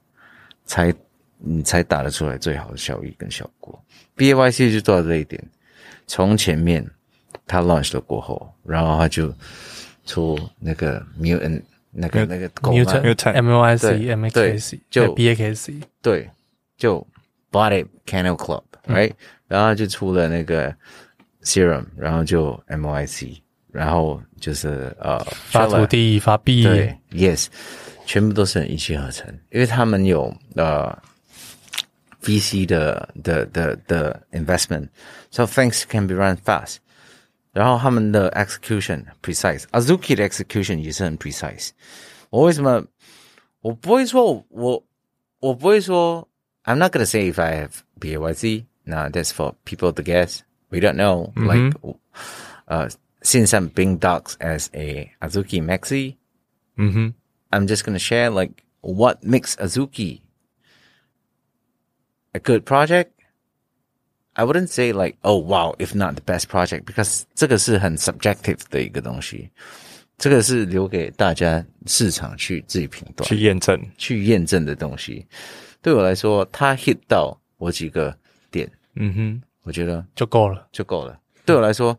[0.65, 0.93] 才
[1.39, 3.83] 你才打得出来最好的效益跟效果。
[4.15, 5.43] B A Y C 就做到这一点，
[6.07, 6.85] 从前面
[7.47, 9.33] 他 launch 了过后，然后他就
[10.05, 11.63] 出那个 mutant
[11.96, 16.30] 那个那个 mutant M O I C M X C 就 B A K C 对
[16.78, 17.06] 就。
[17.54, 19.16] Bought it Kennel Club，right？、嗯、
[19.50, 20.74] 然后就出了那个
[21.44, 23.42] Serum，然后就 MOIC，
[23.74, 27.48] 然后就是呃发土地发币，对，Yes，
[28.06, 30.98] 全部都是很一气呵成，因为他们有呃
[32.24, 36.78] VC 的的的的 investment，so things can be run fast。
[37.56, 41.72] 然后他们的 execution precise，Azuki 的 execution 也是很 precise。
[42.30, 42.86] 我为什么
[43.62, 44.84] 我不会说我我
[45.40, 46.28] 我不会说？
[46.64, 48.66] I'm not gonna say if I have BAYC.
[48.86, 50.42] No, that's for people to guess.
[50.70, 51.34] We don't know.
[51.36, 51.48] Mm-hmm.
[51.48, 51.96] Like,
[52.68, 52.90] uh,
[53.22, 56.18] since I'm being doxed as a Azuki Maxi,
[56.78, 57.10] mm-hmm.
[57.52, 60.22] I'm just gonna share like what makes Azuki
[62.34, 63.15] a good project.
[64.39, 69.51] I wouldn't say like, oh wow, if not the best project, because 这个是很 subjective 的一个东西，
[70.19, 75.27] 这个是留给大家市场去自己评断、去验证、去验证的东西。
[75.81, 78.15] 对我来说，他 hit 到我几个
[78.51, 81.19] 点，嗯哼，我觉得就够了，就够了。
[81.47, 81.99] 对我来说，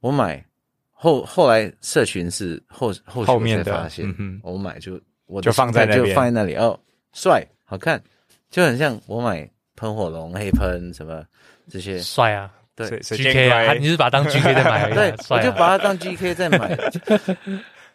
[0.00, 0.44] 我买
[0.90, 6.76] 后后来社群是后后续才发现，嗯哼，我买就我就放在那边，就放在那里哦，
[7.12, 8.02] 帅，好看，
[8.50, 9.48] 就很像我买
[9.82, 11.24] 喷火龙、黑喷什么
[11.68, 16.78] 这些，帅啊，对，GK 啊，你是把它当 GK 在买， 对，我就把它当 GK 在买，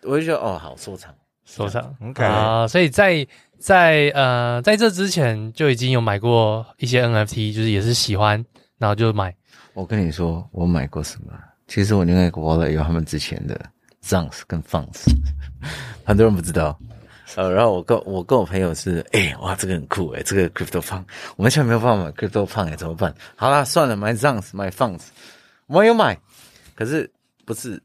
[0.04, 3.26] 我就觉得哦，好收藏，收藏，OK 啊，所以在。
[3.60, 8.46] 在呃，在这之前就已经有买过一些 NFT，就是也是喜欢，
[8.78, 9.36] 然后就买。
[9.74, 11.34] 我跟你说，我买过什么？
[11.68, 13.60] 其实我另外一个 wallet 有他们之前的
[14.06, 15.06] Zunks 跟 Funks，
[16.06, 16.78] 很多人不知道。
[17.36, 21.04] 呃，然后我跟我跟我朋友是，哎、欸，哇，这个很酷哎、欸、这个 Crypto Punk，
[21.36, 23.14] 我们现在没有办法买 Crypto Punk 诶怎么办？
[23.36, 25.08] 好啦，算了，买 Zunks，买 Funks，
[25.68, 26.18] 我有买，
[26.76, 27.12] 可是
[27.46, 27.82] 不是。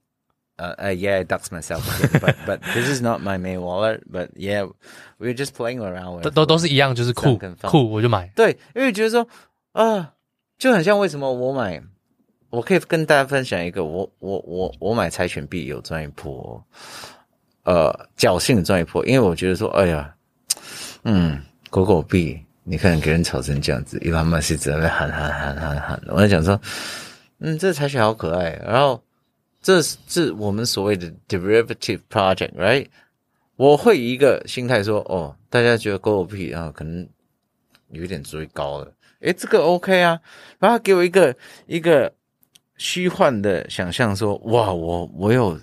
[0.56, 6.20] 呃呃、uh, uh,，Yeah，I dox myself，but but this is not my main wallet，but yeah，we're just playing around。
[6.20, 8.30] 都都都是一样，就是酷酷，我就买。
[8.36, 9.26] 对，因为觉得说
[9.72, 10.12] 啊，
[10.58, 11.82] 就很像为什么我买，
[12.50, 16.62] 我可以跟大家分享一个，我我我我买柴犬币有赚一波，
[17.64, 20.14] 呃，侥幸的赚一波，因为我觉得说，哎呀，
[21.04, 26.60] 嗯，狗狗币，你看给人炒成这样子，伊朗马斯在那喊喊喊喊喊，我在讲说，
[27.38, 29.02] 嗯，这柴犬好可爱，然后。
[29.64, 32.88] 这是我们所谓的 derivative project，right？
[33.54, 37.08] 我会以一个心态说，哦，大家觉得狗狗币啊，可能
[37.92, 40.18] 有点追高了，诶，这个 OK 啊，
[40.58, 41.36] 然后给我一个
[41.68, 42.12] 一个
[42.76, 45.56] 虚幻的想象，说，哇，我我有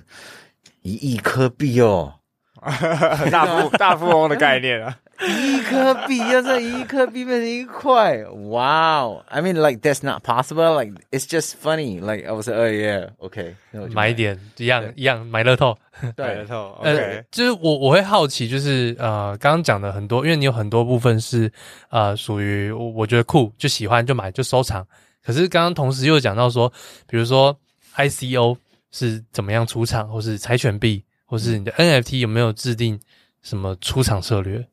[0.81, 2.15] 一亿颗币哦，
[3.31, 4.97] 大富 大富翁的概念啊。
[5.21, 10.73] 一颗币要在一颗币变成一块，哇哦！I mean, like that's not possible.
[10.81, 11.99] Like it's just funny.
[11.99, 13.53] Like I was like, oh yeah, OK，
[13.93, 15.77] 买一点一样一样买乐透，
[16.15, 16.69] 对买乐透。
[16.79, 21.51] OK，呃，就是我我会好奇，就是呃，刚刚讲的很多，因为你有很多部分是
[21.89, 24.87] 呃属于我觉得酷，就喜欢就买就收藏。
[25.21, 26.71] 可是刚刚同时又讲到说，
[27.07, 27.53] 比如说
[27.97, 28.55] ICO
[28.91, 32.99] 是怎么样出场，或是柴犬币，或是你的 NFT 有没有制定
[33.41, 34.67] 什么出场策略？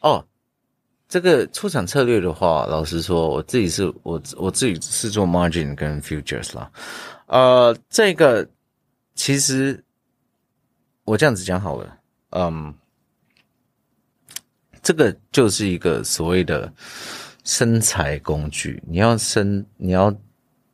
[0.00, 0.24] 哦，
[1.08, 6.70] 这个出场策略的话，老实说，我自己是我我自己是做 margin 跟 futures 啦。
[7.26, 8.48] 呃，这个
[9.14, 9.82] 其实
[11.04, 11.98] 我这样子讲好了，
[12.30, 12.74] 嗯，
[14.82, 16.72] 这个就是一个所谓的
[17.44, 18.82] 生财工具。
[18.86, 20.14] 你要生，你要。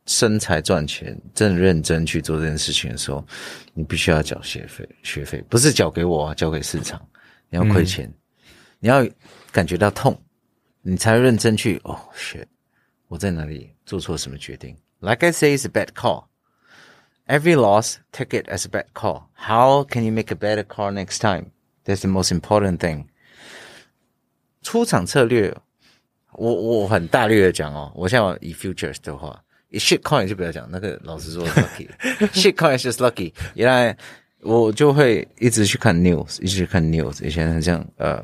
[0.05, 3.25] 生财赚钱，正认真去做这件事情的时候，
[3.73, 4.87] 你必须要缴学费。
[5.01, 6.99] 学费不是缴给我啊，交给市场。
[7.49, 8.13] 你要亏钱，嗯、
[8.79, 9.07] 你要
[9.51, 10.19] 感觉到痛，
[10.81, 11.81] 你才认真去。
[11.83, 12.45] 哦，shit，
[13.07, 16.25] 我在哪里做错什么决定？Like I say, it's a bad call.
[17.27, 19.23] Every loss, take it as a bad call.
[19.33, 21.47] How can you make a better call next time?
[21.83, 23.05] That's the most important thing.
[24.61, 25.55] 出场策略，
[26.33, 27.91] 我我很大略的讲哦。
[27.95, 29.41] 我现在以 futures 的话。
[29.71, 31.89] Shitcoin 就不要讲，那个老实说 lucky。
[32.33, 33.33] Shitcoin is just lucky。
[33.55, 33.97] 原来
[34.39, 37.25] 我就会一直去看 news，一直看 news。
[37.25, 38.23] 以前很像，呃，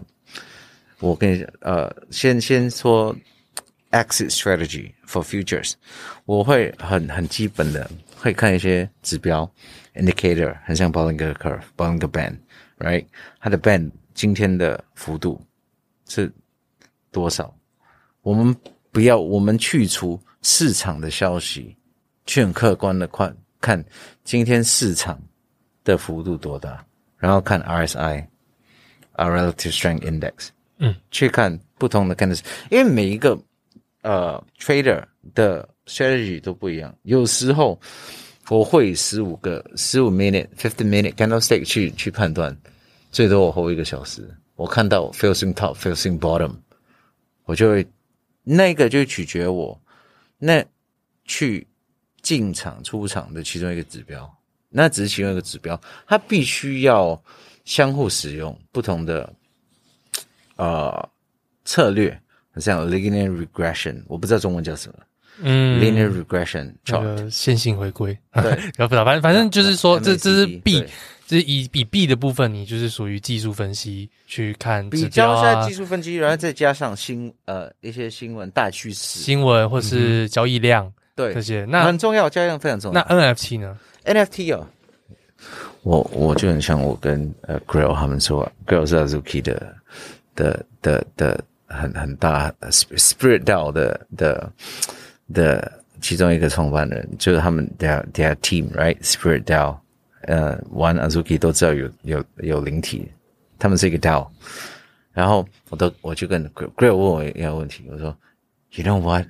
[0.99, 3.13] 我跟你，呃，先先说
[3.89, 5.73] exit strategy for futures，
[6.25, 9.51] 我会很很基本的会看一些指标
[9.95, 13.05] indicator，很像 Bollinger Curve，Bollinger Band，right？
[13.41, 15.41] 它的 band 今天的幅度
[16.07, 16.31] 是
[17.11, 17.53] 多少？
[18.21, 18.55] 我们
[18.91, 20.21] 不要，我们去除。
[20.41, 21.75] 市场的消息，
[22.25, 23.83] 去很客观的看看
[24.23, 25.21] 今天市场
[25.83, 26.83] 的幅度多大，
[27.17, 28.25] 然后看 RSI，
[29.13, 30.47] 啊 Relative Strength Index，
[30.79, 33.39] 嗯，去看不同的 candles，因为每一个
[34.01, 35.03] 呃 trader
[35.35, 37.79] 的 strategy 都不一样，有时候
[38.49, 42.55] 我会十五个十五 minute fifty minute candlestick 去去判断，
[43.11, 46.53] 最多我 hold 一个小时，我看到 facing top facing bottom，
[47.45, 47.87] 我就会
[48.43, 49.79] 那个就取决我。
[50.43, 50.65] 那
[51.25, 51.67] 去
[52.23, 54.27] 进场出场的其中一个指标，
[54.69, 57.21] 那只是其中一个指标，它必须要
[57.63, 59.31] 相互使用不同的
[60.55, 61.09] 呃
[61.63, 62.19] 策略，
[62.57, 64.95] 像 linear regression，我不知道中文叫什么，
[65.41, 68.55] 嗯，linear regression chart，那个线性回归，对，
[68.87, 70.47] 不知道，反正反正就是说，这这是
[71.31, 71.41] 币。
[71.41, 83.05] 是以以币的部分，你就是属于技术分析去看比较一下技术分析，然后再加上新呃一些新闻大趋势、新闻或是交易量，嗯、对这些，那很重要，交易量非常重要。
[83.07, 84.67] 那 NFT 呢？NFT 哦，
[85.83, 89.75] 我我就很像我跟呃 Grail 他们说，Grail 是 Azuki 的
[90.35, 94.51] 的的的很很大 Spirit DAO 的的
[95.33, 99.77] 的其中一个创办人，就是他们 their their team right Spirit DAO。
[100.22, 103.08] 呃，玩 Azuki 都知道有有有灵体，
[103.58, 104.26] 他们是一个 DAO。
[105.12, 108.16] 然后我都我就跟 Grail 问我一个问题，我说，
[108.72, 109.26] You know what?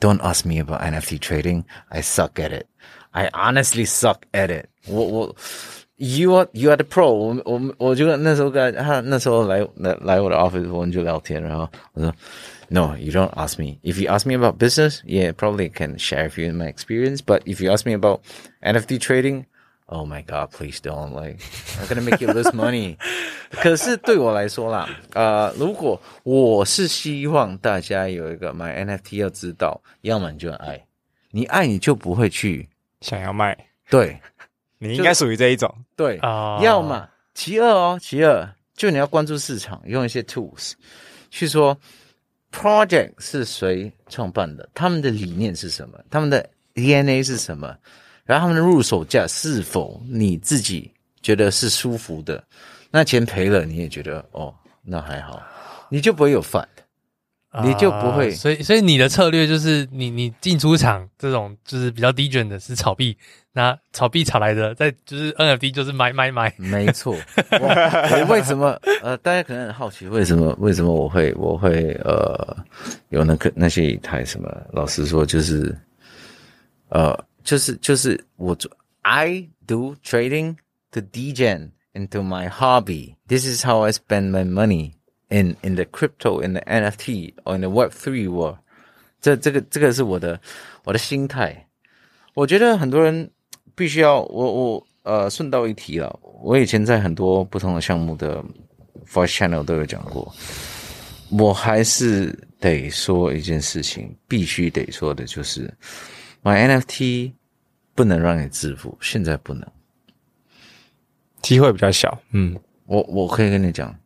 [0.00, 1.64] Don't ask me about NFT trading.
[1.88, 2.66] I suck at it.
[3.10, 4.66] I honestly suck at it.
[4.86, 5.36] 我我，
[5.96, 7.34] You are you are the pro 我。
[7.44, 11.42] 我我我就那时候跟他那时候来来来我的 office，我们就聊天。
[11.42, 12.14] 然后我说，
[12.68, 13.78] No, you don't ask me.
[13.82, 17.20] If you ask me about business, yeah, probably can share with you my experience.
[17.20, 18.20] But if you ask me about
[18.62, 19.46] NFT trading,
[19.87, 20.49] Oh my God!
[20.51, 21.39] Please don't like.
[21.79, 22.97] I'm gonna make you lose money.
[23.51, 30.83] 可是对我来说啦，呃，如果我是希望大家有一个买 NFT，要知道，要么你就爱，
[31.29, 32.67] 你爱你就不会去
[33.01, 33.55] 想要卖。
[33.87, 34.19] 对，
[34.79, 35.71] 你应该属于这一种。
[35.95, 40.73] 对啊，要么其二哦，其二就你要关注市场，用一些 tools
[41.29, 41.77] 去说
[42.51, 47.77] project 是谁创办的，他们的理念是什么，他们的 DNA 是什么。
[48.25, 52.43] 然后他们的入手价是否你自己觉得是舒服的？
[52.91, 55.41] 那钱赔了你也觉得哦，那还好，
[55.89, 56.65] 你就不会有 FUD，
[57.61, 58.31] 你就不会。
[58.31, 63.17] 所以，所以你的策略就是你你进出场这种就是比较低卷的是炒币，
[63.51, 66.53] 那炒币炒来的再就是 NFT 就是买买买。
[66.57, 67.15] 没错，
[67.51, 72.57] 我，为什么呃，大家可能很好奇为什么为什么我会我会呃
[73.09, 74.49] 有那个那些一台什么？
[74.71, 75.77] 老实说就是
[76.89, 77.15] 呃。
[77.44, 78.70] 就是就是我做，
[79.02, 80.56] I do trading
[80.92, 83.14] to degen into my hobby.
[83.28, 84.92] This is how I spend my money
[85.28, 88.58] in in the crypto, in the NFT or in the Web Three world.
[89.20, 90.40] 这这个这个是我的
[90.84, 91.66] 我的心态。
[92.34, 93.30] 我觉得很多人
[93.74, 98.44] 必须要我我呃顺道一提了，我以前在很多不同的项目的
[99.10, 100.32] Voice Channel 都有讲过，
[101.30, 105.72] 我还是得说一件事情，必须得说的就是。
[106.45, 107.31] 买 NFT
[107.95, 109.67] 不能让你致富，现在不能，
[111.41, 112.21] 机会比较小。
[112.29, 113.97] 嗯，我我可以跟你讲，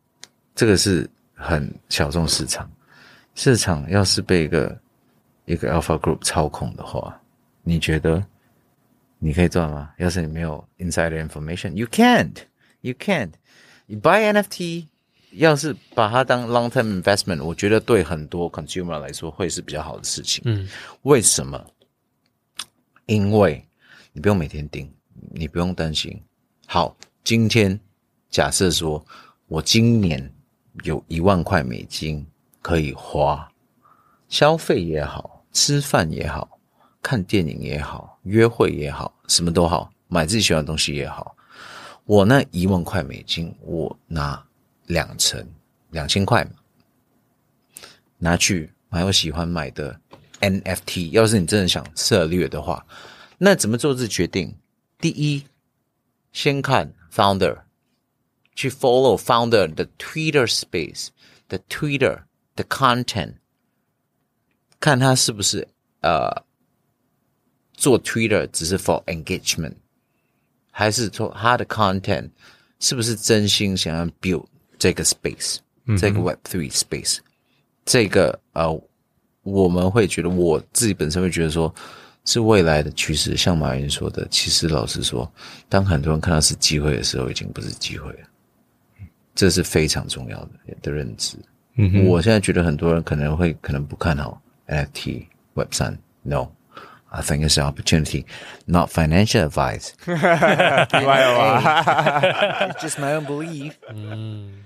[0.54, 2.66] 这个是很小众市场，
[3.34, 4.80] 市场要是被一个
[5.44, 7.20] 一个 Alpha Group 操控的话，
[7.62, 8.24] 你觉得
[9.18, 9.90] 你可以赚吗？
[9.98, 13.32] 要是你没有 insider information，you can't，you can't。
[13.84, 14.86] 你 buy NFT，
[15.32, 20.40] 要是把它当 long term investment，我觉得对很多 consumer 来说会是比较好的事情。
[20.46, 20.66] 嗯，
[21.02, 21.62] 为什么？
[23.10, 23.66] 因为
[24.12, 24.88] 你不用每天盯，
[25.32, 26.22] 你不用担心。
[26.68, 27.80] 好，今天
[28.30, 29.04] 假设说
[29.48, 30.32] 我今年
[30.84, 32.24] 有一万块美金
[32.62, 33.50] 可以花，
[34.28, 36.60] 消费也好，吃饭也好。
[37.02, 41.34] 看电影也好，约会也好，什么都好，买自己喜欢的东西也好，
[42.04, 44.40] 我那一万块美金，我拿
[44.86, 45.44] 两成
[45.90, 46.48] 两千块
[48.18, 50.00] 拿去买我喜欢买的
[50.39, 51.11] NFT。
[51.11, 52.85] 要是你真的想策略的话，
[53.37, 54.55] 那怎么做这决定？
[54.99, 55.43] 第一，
[56.31, 57.59] 先看 founder，
[58.55, 63.35] 去 follow founder 的 Twitter space，the Twitter，the content，
[64.79, 65.67] 看他是不是
[66.01, 66.43] 呃。
[67.77, 69.73] 做 Twitter 只是 for engagement，
[70.71, 72.29] 还是说他的 content
[72.79, 74.45] 是不是真心想要 build
[74.79, 77.17] 这个 space，、嗯、这个 Web Three space，
[77.83, 78.81] 这个呃，
[79.50, 81.74] 我们会觉得我自己本身会觉得说
[82.24, 83.36] 是未来的趋势。
[83.36, 85.30] 像马云说的，其实老实说，
[85.68, 88.18] 当很多人看到是机会的时候，已经不是机会了。
[89.34, 90.50] 这是非常重要的
[90.82, 91.36] 的认知。
[91.76, 96.48] 嗯，我现在觉得很多人可能会可能不看好 NFT Web 三，no。
[97.12, 98.24] I think it's an opportunity,
[98.66, 99.94] not financial advice.
[102.78, 103.72] just my own belief.
[103.92, 104.64] 嗯，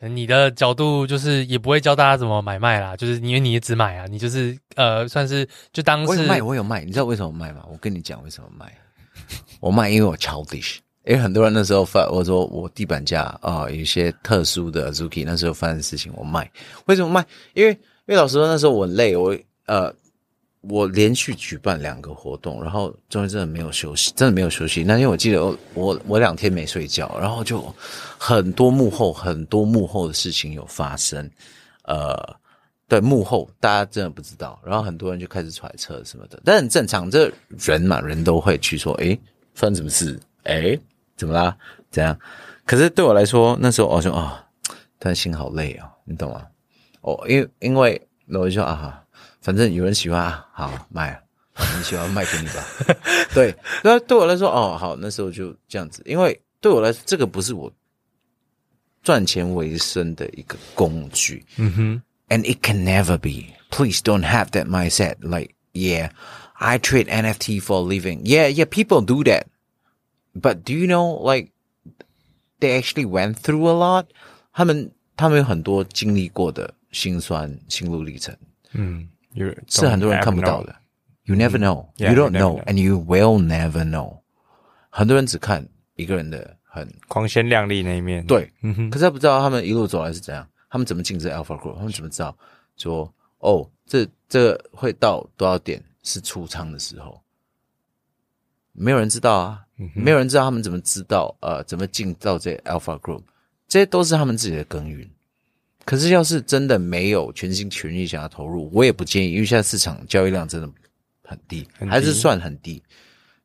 [0.00, 6.84] 你的角度就是也不会教大家怎么买卖啦，就是因为你也只买啊，你就是呃，算是就当是我有卖，我有卖。
[6.84, 7.62] 你知道为什么卖吗？
[7.70, 8.70] 我跟你讲为什么卖。
[9.60, 10.78] 我卖，因为我 childish。
[11.04, 16.50] 因为很多人那时候发，我说我地板价啊，有一些特殊的 Azuki 那时候发生的事情，我卖。
[16.86, 17.24] 为什么卖？
[17.54, 19.36] 因为因为老实说那时候我累，我
[19.66, 19.94] 呃。
[20.68, 24.82] 我连续举办两个活动，然后中间真的没有休息，真的没有休息。
[24.82, 25.44] 那天我记得
[25.74, 27.62] 我我两天没睡觉，然后就
[28.18, 31.30] 很多幕后很多幕后的事情有发生，
[31.84, 32.16] 呃，
[32.88, 39.18] 对幕后大家真的不知道，然后很多人就开始揣测什么的，但很正常，这人嘛，人都会去说，诶，
[39.54, 40.18] 发生什么事？
[40.44, 40.78] 诶，
[41.16, 41.56] 怎么啦？
[41.90, 42.18] 怎样？
[42.64, 44.44] 可是对我来说，那时候我说啊，
[44.98, 46.46] 但心好累啊，你懂吗？
[47.02, 49.02] 哦，因为因为我就说啊。
[49.46, 51.22] 反正有人喜欢啊，好卖啊，
[51.78, 52.66] 你喜欢卖给你吧。
[53.32, 56.02] 对，那对我来说，哦，好，那时候就这样子。
[56.04, 57.72] 因为对我来说，这个不是我
[59.04, 61.46] 赚钱为生的一个工具。
[61.58, 63.54] 嗯哼，and it can never be.
[63.70, 65.18] Please don't have that mindset.
[65.20, 66.10] Like, yeah,
[66.54, 68.22] I trade NFT for a living.
[68.24, 69.44] Yeah, yeah, people do that.
[70.34, 71.52] But do you know, like,
[72.58, 74.06] they actually went through a lot.
[74.52, 78.36] 他们他们有很多经历过的辛酸心路历程。
[78.72, 79.08] 嗯。
[79.68, 80.74] 是很多人看不到的
[81.24, 84.18] ，You never know, you don't know, and you will never know。
[84.90, 85.66] 很多人只看
[85.96, 88.50] 一个人的很光鲜亮丽那一面，对，
[88.90, 92.36] 可是他不知道他们一路走来是怎样，他们怎么进这 Alpha Group，他们怎么知道
[92.76, 97.20] 说哦，这这会到多少点是出仓的时候，
[98.72, 99.60] 没有人知道啊，
[99.94, 103.22] 没有人知道他们怎么知道呃，怎么进到这 Alpha Group，
[103.68, 105.08] 这些都是他们自己的耕耘。
[105.86, 110.68] 可是，要是真的没有全心全意想要投入，我也不建议，因为现在市场交易量真的
[111.22, 112.82] 很低，很低还是算很低。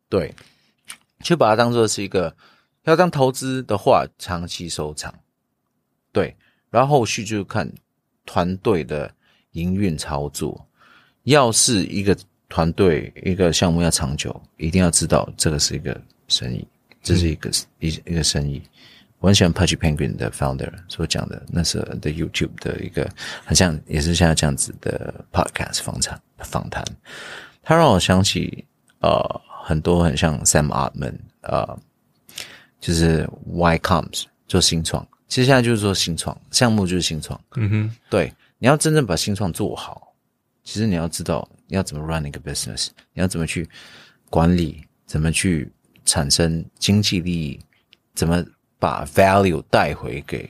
[0.09, 0.33] 对，
[1.23, 2.35] 就把它当做是一个
[2.85, 5.13] 要当投资的话，长期收藏。
[6.11, 6.35] 对，
[6.71, 7.71] 然后后续就看
[8.25, 9.13] 团队的
[9.51, 10.67] 营运操作。
[11.25, 12.17] 要是一个
[12.49, 16.67] 团队一个项目要长久，一定要知道这个是一个生意，
[17.03, 18.59] 这是一个一、嗯、一个生意。
[19.21, 23.07] 我很喜欢 Pudgy Penguin 的 founder 所讲的，那是的 YouTube 的一个
[23.45, 26.83] 很像，也是像这样子的 podcast 访谈访谈。
[27.61, 28.65] 他让我想起
[28.99, 31.79] 呃很多很像 Sam Altman 呃，
[32.79, 37.39] 就是 Why Comes 做新创，其实现在就是做新创项目就是新创。
[37.57, 40.15] 嗯哼，对，你要真正把新创做好，
[40.63, 43.69] 其实你要知道你要怎么 run 一个 business，你要怎么去
[44.31, 45.71] 管理，怎么去
[46.05, 47.59] 产生经济利益，
[48.15, 48.43] 怎么。
[48.81, 50.49] 把 value 带回给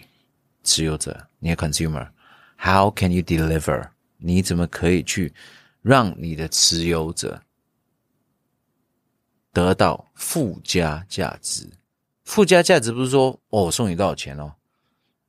[0.64, 3.90] 持有者，你的 consumer，how can you deliver？
[4.18, 5.34] 你怎么可以去
[5.82, 7.42] 让你的持有者
[9.52, 11.70] 得到附加价值？
[12.24, 14.54] 附加价值不是说哦，我送你多少钱哦，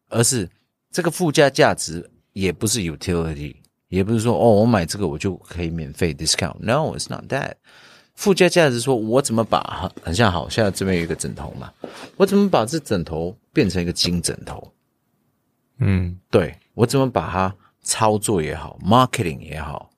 [0.08, 0.48] 而是
[0.92, 3.56] 这个附加价值也不是 utility，
[3.88, 6.56] 也不是说哦，我买这个我就可以免费 discount。
[6.60, 7.54] No，it's not that。
[8.14, 11.72] 附加价值说，我怎么把很像好，现在这边有一个枕头嘛，
[12.16, 14.72] 我怎么把这枕头变成一个金枕头？
[15.78, 19.90] 嗯，对，我怎么把它操作也好，marketing 也好，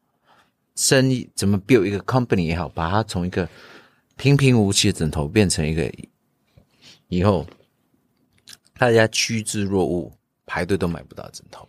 [0.75, 3.47] 生意怎么 build 一个 company 也好，把它从一个
[4.17, 5.93] 平平无奇的枕头变成一个
[7.09, 7.47] 以后
[8.79, 10.11] 大家趋之若鹜，
[10.47, 11.69] 排队都买不到枕头。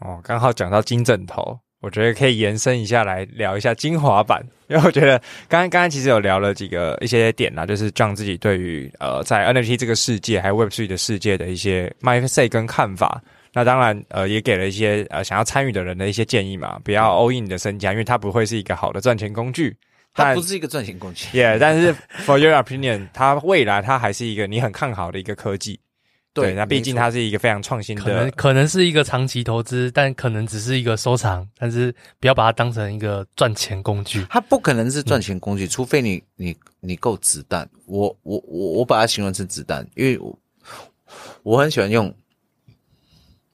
[0.00, 5.18] 哦，刚好讲到金枕头，我觉得可以延伸一下来聊一下精华版， 因为我觉得
[5.48, 13.22] 刚刚刚刚其实有聊了几个一些点啦，就是 John 自己对于呃在 NFT 这个世界还有 Web3 的世界的一些 mindset 跟看法。
[13.52, 19.76] 那当然呃也给了一些呃想要参与的人的一些建议嘛，不要 all in 你的身家，因为它不会是一个好的赚钱工具。
[20.16, 21.92] 它不是一个赚钱工具，Yeah，但是
[22.24, 25.80] For your opinion，它未来它还是一个你很看好的一个科技。
[26.34, 34.26] 对，那毕竟它是一个非常创新的，可能可能是一个长期投资，但可能只是一个收藏，但是不要把它当成一个赚钱工具。
[34.28, 37.70] 它不可能是赚钱工具，嗯、除非你你你够子弹。
[37.86, 40.36] 我我我我把它形容成子弹，因为我
[41.44, 42.12] 我很喜欢用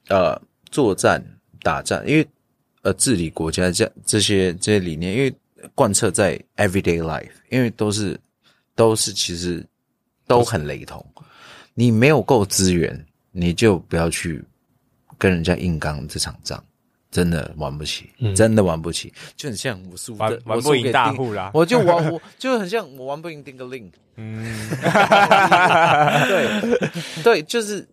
[0.09, 1.23] 呃作战
[1.63, 2.27] 打仗，因为
[2.81, 5.35] 呃治理国家这这些这些理念，因为
[5.75, 8.19] 贯彻在 everyday life，因为都是
[8.75, 9.63] 都是其实
[10.27, 11.05] 都很雷同。
[11.81, 14.45] 你没有够资源，你就不要去
[15.17, 16.63] 跟人家硬刚这场仗，
[17.11, 24.69] 真的玩不起，嗯、真的玩不起，就很像我输玩玩不赢大户啦，我就玩我 就很像我玩不赢 Dingaling，嗯，
[26.29, 27.89] 对对，就是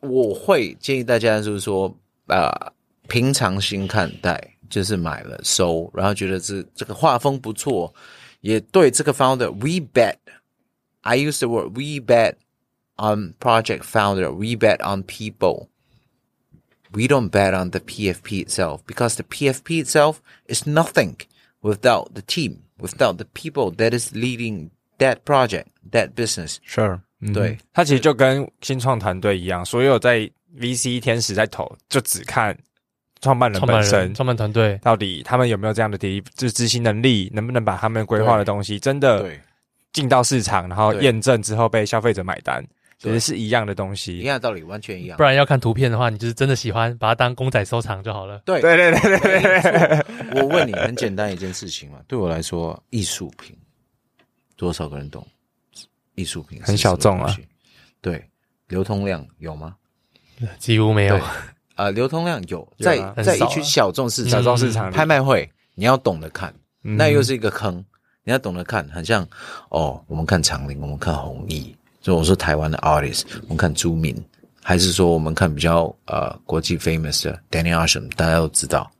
[0.00, 1.88] 我会建议大家就是说
[2.28, 2.72] 啊、呃，
[3.08, 4.40] 平常心看待，
[4.70, 7.92] 就是买了收，然后觉得这这个画风不错，
[8.40, 10.14] 也对这个 founder we bet。
[11.03, 12.37] I use the word we bet
[12.97, 14.31] on project founder.
[14.31, 15.69] We bet on people.
[16.91, 21.17] We don't bet on the PFP itself because the PFP itself is nothing
[21.61, 26.59] without the team, without the people that is leading that project, that business.
[26.65, 27.01] Sure.
[27.33, 32.57] 对，他其实就跟新创团队一样，所有在 VC 天使在投，就只看
[33.21, 39.29] 创办人本身，创办团队到底他们有没有这样的执就是执行能力，能不能把他们规划的东西真的。
[39.94, 40.02] 对。
[40.02, 42.66] 进到市场，然后验证之后被消费者买单，
[42.98, 45.16] 其实是一样的东西，一样的道理，完全一样。
[45.16, 48.42] 不然要看图片的话，你就是真的喜欢，把它当公仔收藏就好了。
[48.44, 50.42] 对对对对对对。
[50.42, 53.56] 我问你，很简单一件事情嘛，对我来说，艺术品
[54.56, 55.24] 多少个人懂？
[56.16, 57.36] 艺术品很小众啊。
[58.00, 58.22] 对，
[58.66, 59.76] 流通量有吗？
[60.58, 61.20] 几乎没有。
[61.76, 67.84] 啊，流通量有，在在一群小众市场、小众市场拍卖会，你要懂得看，那又是一个坑。
[68.24, 69.26] 你要懂得看，很像
[69.68, 70.02] 哦。
[70.08, 74.16] 我们看长林，我们看弘毅，就我说台湾的 artist，我们看朱铭，
[74.62, 78.90] 还是说我们看比较呃国际 famous 的 Danny Asham，大家都知道，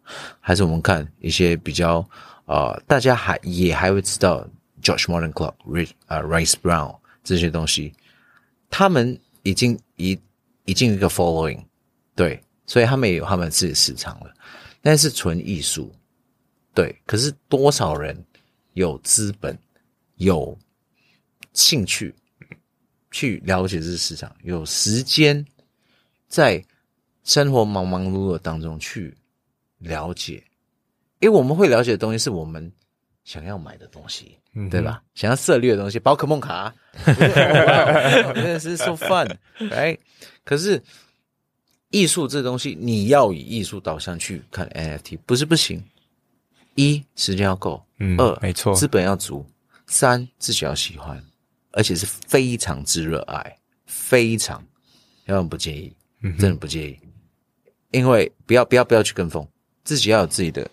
[0.41, 2.07] 还是我们看一些比较
[2.45, 4.47] 呃大家还也还会知道
[4.83, 7.95] George Morton Club、Rich 啊 Rice Brown 这些东西，
[8.69, 10.21] 他们已经已
[10.67, 11.65] 已经有一个 following，
[12.15, 14.31] 对，所以他们也有他们自己的市场了。
[14.83, 15.91] 但是纯艺术，
[16.75, 18.23] 对，可是多少人？
[18.75, 19.59] 有资本，
[20.17, 20.57] 有
[21.53, 22.15] 兴趣
[23.11, 25.45] 去了解这个市场，有时间
[26.29, 26.65] 在
[27.25, 29.17] 生活忙忙碌碌当中去
[29.79, 30.43] 了解，
[31.21, 32.71] 因为我们会了解的东西是我们
[33.25, 35.03] 想要买的东西，嗯、对吧？
[35.15, 39.35] 想要涉猎的东西，宝可梦卡，真的是 so fun，
[39.71, 39.97] 哎，
[40.45, 40.83] 可是
[41.91, 45.83] 艺术这东西，你要以艺术导向去看 NFT，不是不行。
[46.75, 49.45] 一时间要够，嗯，二没错，资本要足，
[49.87, 51.23] 三自己要喜欢，
[51.73, 53.57] 而且是非常之热爱，
[53.87, 54.63] 非常，
[55.27, 56.99] 要不介意，嗯，真的不介意，
[57.91, 59.47] 因为不要不要不要去跟风，
[59.85, 60.69] 自己要有自己的，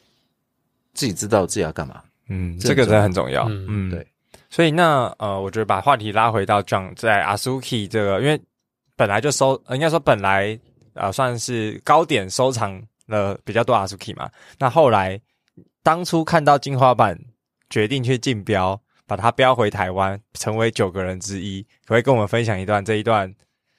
[0.94, 3.90] 自己知道自己要干嘛，嗯，这个真的很重要，嗯，嗯。
[3.92, 4.08] 对，
[4.50, 8.42] 所以那呃，我觉得把话题拉回到 John 在 Azuki 这个，因为
[8.96, 10.60] 本来就收，应该说本来
[10.94, 15.22] 啊、呃、算是高点收藏了比较多 Azuki 嘛，那后来。
[15.84, 17.20] 当初看到精华版，
[17.70, 23.34] 决定去竞标，把它标回台湾，成为九个人之一，可不可以跟我们分享一段这一段，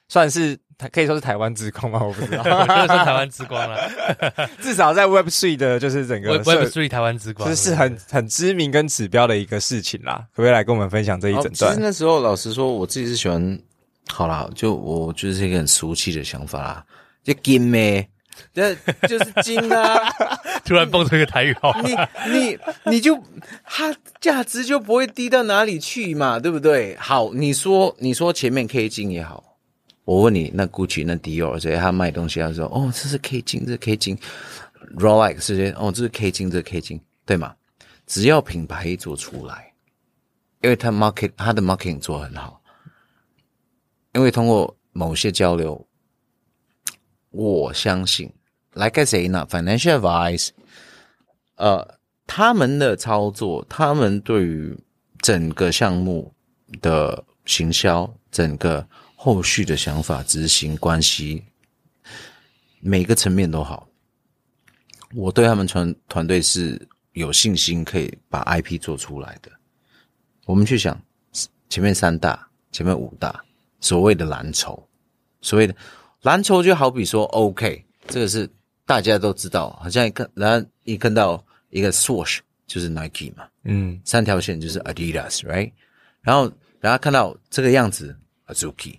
[0.08, 0.58] 算是
[0.90, 2.02] 可以说是台湾之光吗？
[2.02, 3.78] 我不知道， 我觉得是台湾之光了。
[4.60, 10.26] 至少在 Web Three 的，就是整个 Web Three 台湾之光，就是是很很知名跟指标的一个事情啦。
[10.32, 11.52] 可不可以来跟我们分享这一整段？
[11.52, 13.58] 其实那时候，老实说，我自己是喜欢，
[14.08, 16.84] 好啦，就我就是一个很俗气的想法啦，
[17.22, 18.08] 就金咩。
[18.54, 18.74] 这
[19.08, 20.10] 就是金啊！
[20.64, 21.96] 突然蹦出一个台语号， 你
[22.32, 23.22] 你你就
[23.64, 26.96] 它价值就不会低到哪里去嘛，对不对？
[26.96, 29.56] 好，你说你说前面 K 金也好，
[30.04, 34.18] 我问你，那 Gucci 那 Dior 这些他卖东西他说，哦，这是 K 金，这是 K 金
[34.98, 37.54] ，Rolex 这些，哦，这是 K 金，这是 K 金，对吗？
[38.06, 39.72] 只要品牌一做出来，
[40.60, 42.60] 因为他 market 他的 marketing 做很好，
[44.12, 45.86] 因为通过某些交流。
[47.32, 48.32] 我相信
[48.74, 50.50] ，like I say 呢，financial advice，
[51.56, 54.78] 呃，他们的操作，他们对于
[55.20, 56.32] 整个项目
[56.80, 61.44] 的行销，整个后续的想法、执行关系，
[62.80, 63.88] 每个层面都好。
[65.14, 69.50] 我对他们团团队是有信心，可以把 IP 做出来的。
[70.44, 71.00] 我们去想
[71.68, 73.44] 前面三大、前面五大，
[73.80, 74.82] 所谓的蓝筹，
[75.40, 75.74] 所谓的
[76.21, 78.49] 蓝筹就好比说，OK，这个是
[78.85, 85.71] 大家都知道，好像一看，然后一看到一个 Swoosh 就是 Nike 嘛，嗯，三条线就是 Adidas，right？
[86.21, 88.15] 然后然后看到这个样子，
[88.47, 88.95] Azuki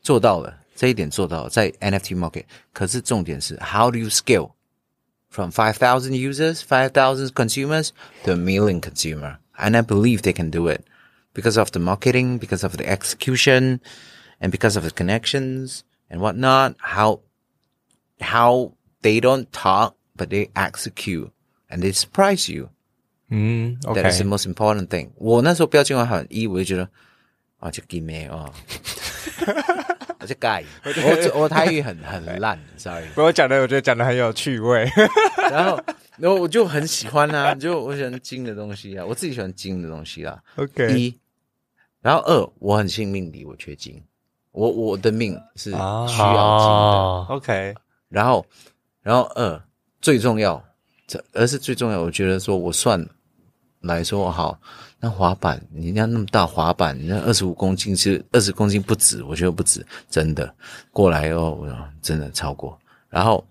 [0.00, 7.88] 做到了这一点，做到了在 NFT market，可是重点是 How do you scale？From 5,000 users, 5,000 consumers
[8.24, 9.38] to a million consumer.
[9.56, 10.82] And I believe they can do it
[11.32, 13.80] because of the marketing, because of the execution,
[14.40, 16.74] and because of the connections and whatnot.
[16.78, 17.20] How,
[18.20, 18.72] how
[19.02, 21.30] they don't talk, but they execute
[21.70, 22.70] and they surprise you.
[23.30, 24.02] Mm, okay.
[24.02, 25.10] That is the most important thing.
[25.16, 26.88] 我 那时候标准化很一，我就觉得
[27.58, 28.52] 啊，就 give me 啊。
[30.20, 33.08] 我就改，我我台语很很烂，sorry。
[33.08, 34.88] 不过我讲的，我觉得讲的很有趣味。
[35.50, 35.82] 然后，
[36.16, 40.40] 然后我就很喜欢啊，就我喜欢精的东西啊，我自己喜欢精的东西啊。
[40.54, 40.96] OK。
[40.96, 41.18] 一，
[42.02, 44.00] 然后二，我很信命理，我缺金，
[44.57, 46.23] 我我的命是需要金的。
[46.23, 47.75] 啊、OK。
[48.09, 48.45] 然后，
[49.03, 49.61] 然后二
[50.01, 50.63] 最重要，
[51.05, 53.05] 这而是最重要，我觉得说我算
[53.81, 54.57] 来说好。
[54.99, 60.51] 那滑板，人家那么大滑板，人家二十五公斤，其实二十公斤不止，我觉得不止，真的
[60.91, 62.75] 过来哦，我真的超过。
[63.07, 63.45] 然后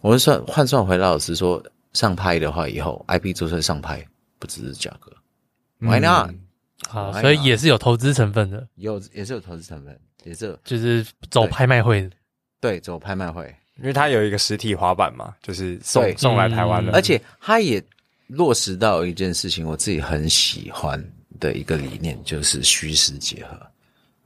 [0.00, 1.62] 我们算换算回来老师说，
[1.92, 4.02] 上拍的话，以后 IP 做出来上拍，
[4.38, 5.12] 不只是价格
[5.80, 6.30] ，Why not？
[6.92, 10.58] 啊，所以也是有投资成分的，有也是有投资成分，也是。
[10.64, 12.02] 就是走拍卖会。
[12.02, 12.10] 的，
[12.60, 13.44] 对，走拍卖会，
[13.78, 17.82] 因为它有一个实体滑板嘛，就是送送来台湾的，而且它也。
[18.32, 21.04] 落实到一件事情，我自己很喜欢
[21.40, 23.60] 的一个理念，就是虚实结合。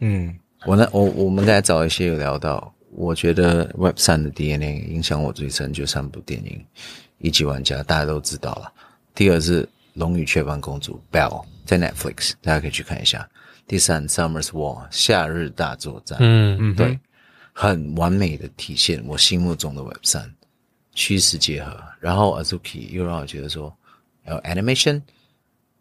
[0.01, 6.51] 嗯，我呢，我我们刚才找一些有聊到，我觉得 Web 三的 DNA 影响我最深，就三部电影，
[7.17, 8.71] 《一级玩家》大家都知道了。
[9.15, 9.63] 第二是
[9.95, 13.29] 《龙与雀斑公主》Belle 在 Netflix，大家可以去看一下。
[13.67, 16.99] 第三 Summer's War 夏日大作战，嗯嗯，对，
[17.53, 20.35] 很完美的体现我心目中的 Web 三
[20.95, 21.83] 虚实结合。
[22.01, 23.75] 然后 Azuki 又让我觉得说。
[24.27, 25.03] 还有 animation，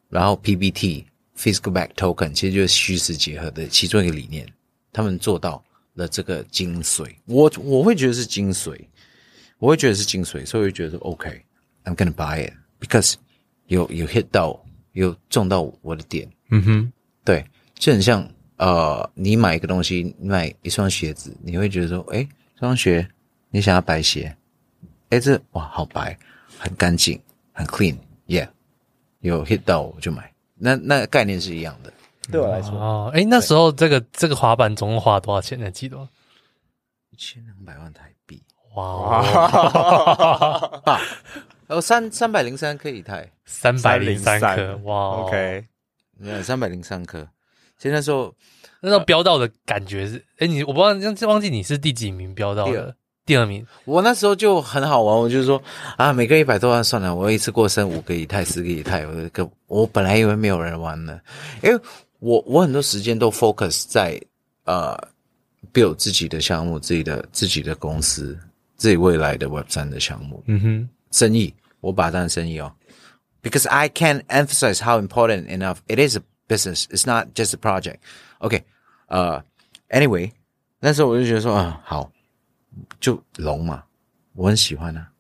[0.10, 1.06] 然后 PBT
[1.38, 4.46] physical back token 其实就是虚实结合的其中一个理念，
[4.92, 5.64] 他们做到
[5.94, 7.10] 了这个精髓。
[7.24, 8.78] 我我会觉得是精髓，
[9.60, 12.54] 我会觉得是精髓，所以我会觉得 OK，I'm gonna buy it
[12.86, 13.14] because
[13.68, 14.62] 有有 hit 到，
[14.94, 16.28] 有中到我的点。
[16.50, 16.92] 嗯哼，
[17.24, 18.28] 对，就很像
[18.58, 23.08] 呃，你买一个东西，你买一双鞋子，你会觉得说，哎，这双鞋
[23.50, 24.36] 你想要白鞋，
[25.10, 26.18] 哎，这哇好白，
[26.58, 27.22] 很干净，
[27.52, 27.98] 很 clean。
[28.26, 28.48] Yeah，
[29.20, 31.92] 有 hit 到我就买，那那概念是一样的。
[32.32, 35.60] 对我来说，哦，哎，那时候这个这个滑板总共花了多少钱？
[35.60, 36.08] 你还记得吗？
[37.10, 38.42] 一千两百万台币。
[38.76, 39.22] 哇，
[40.86, 41.00] 啊，
[41.74, 45.66] 哦，三三百零三颗以太，三百零三颗，哇，OK，
[46.42, 47.28] 三百零三颗。
[47.78, 48.34] 其实那时候
[48.82, 52.96] 那时候飙到的感觉是，哎，你我不知道，忘记你是第几名飙到的。
[53.26, 53.46] 第二。
[53.46, 55.62] 名，我那时候就很好玩，我就是说
[55.96, 61.22] 啊，每个一百多万算了，我一次过生五个以太、十个以太，我个我本来以为没有人玩呢，
[61.64, 61.82] 因为
[62.20, 64.22] 我我很多时间都 focus 在
[64.66, 64.94] 呃
[65.74, 68.38] build 自己的项目、自己的自己的公司、
[68.76, 71.54] 自己未来的 Web 三的项目，嗯哼，生意
[73.42, 77.98] ，because I can't emphasize how important enough it is a business, it's not just a project.
[78.40, 78.64] OK，
[79.08, 79.44] 呃
[79.90, 80.32] ，anyway，
[80.80, 82.12] 那时候我就觉得说啊，好。
[83.00, 83.84] 就龙嘛，
[84.34, 85.12] 我很喜欢啊，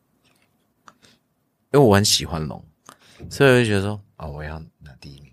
[1.69, 2.65] 因为我很喜欢龙，
[3.29, 5.31] 所以我就觉得说啊、哦，我要拿第一名，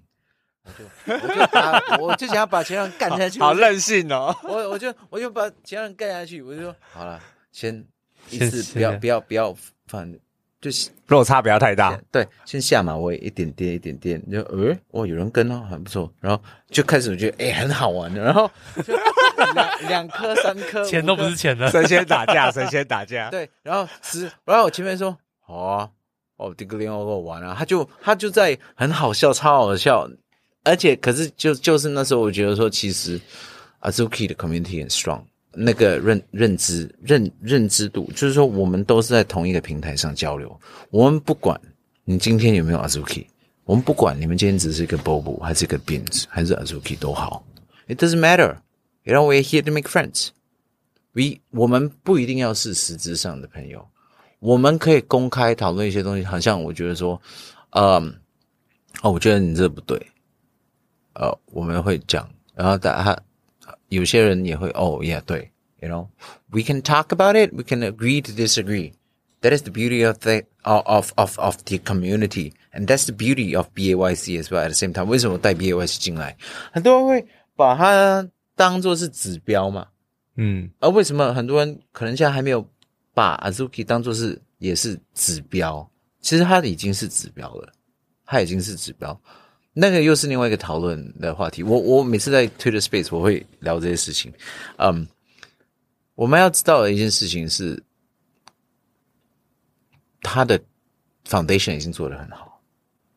[0.62, 7.18] 我就我就把我就想要把其他人干下去， 好，好任性哦，我我就我就把其他人干下去，我就说好了，
[7.52, 7.82] 先
[8.28, 9.56] 一次不要不要不要
[9.86, 10.14] 放。
[10.60, 18.50] 就是落差不要太大，对，先下马威一点点一点点，就呃哦有人跟哦，很不错，然后就开始我觉得哎很好玩的，然后
[19.54, 25.88] 两两颗三颗钱都不是钱的，神仙打架神仙打架，对，然后十，然后我前面说好啊，
[26.36, 30.06] 哦这个另外跟我玩啊，他就他就在很好笑超好笑，
[30.62, 33.18] 而且可是就就是那时候我觉得说其实
[33.80, 35.22] Azuki 的 community 很 strong。
[35.52, 40.58] 那个认认知认认知度，就是说我们都是在同一个平台上交流。
[40.90, 41.60] 我们不管
[42.04, 43.26] 你今天有没有 Azuki，
[43.64, 47.44] 我们不管你们今天只是一个 Bobo 还是一个 Beans 还是 Azuki 都好
[47.88, 48.56] ，It doesn't matter。
[49.02, 50.28] You know we're here to make friends。
[51.12, 53.88] We 我们不一定要是实质上的朋友，
[54.38, 56.24] 我们可以公开讨论一些东西。
[56.24, 57.20] 好像我觉得说，
[57.70, 58.14] 嗯，
[59.02, 60.00] 哦，我觉得你这不对，
[61.14, 63.22] 呃，我们会讲，然后大家
[63.89, 71.11] 有些人也会哦，yeah，对，you know，we can talk about it，we can agree to disagree。That is the beauty of the of
[71.15, 74.63] of of the community, and that's the beauty of BAYC as well.
[74.63, 76.35] At the same time，为什么带 BAYC 进来？
[76.71, 79.87] 很多人会把它当做是指标嘛，
[80.37, 82.67] 嗯，而为什么很多人可能现在还没有
[83.13, 85.87] 把 Azuki 当做是也是指标？
[86.21, 87.71] 其实它已经是指标了，
[88.25, 89.19] 它已经是指标。
[89.72, 91.62] 那个又是另外一个讨论的话题。
[91.62, 94.32] 我我每次在 Twitter Space 我会聊这些事情。
[94.76, 95.06] 嗯，
[96.14, 97.82] 我们要知道的一件事情是。
[100.22, 100.60] 他的
[101.26, 102.60] foundation 已经做得很好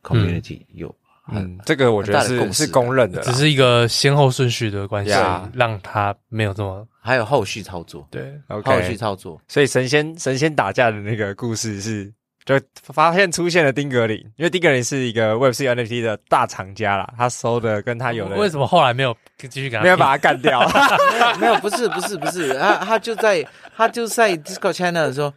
[0.01, 0.95] ，community 有，
[1.27, 5.11] 嗯，这个我觉得是是公认的，只是一个先后顺序的关系，
[5.53, 12.11] 让他没有这么，还有后续操作，对，后续操作，所以神仙神仙打架的那个故事是，
[12.45, 20.61] 就发现出现了丁格林，因为丁格林是一个 Web3 NFT 的大厂家啦，他收的跟他有的，为什么后来没有继续给他，没有把他干掉？
[21.39, 25.33] 没有，不是不是不是，他他就在他就在 Discord channel 说。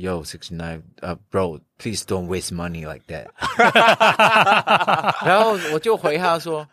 [0.00, 3.26] Yo, sixty nine, uh, bro, please don't waste money like that.
[5.26, 6.64] 然后我就回他说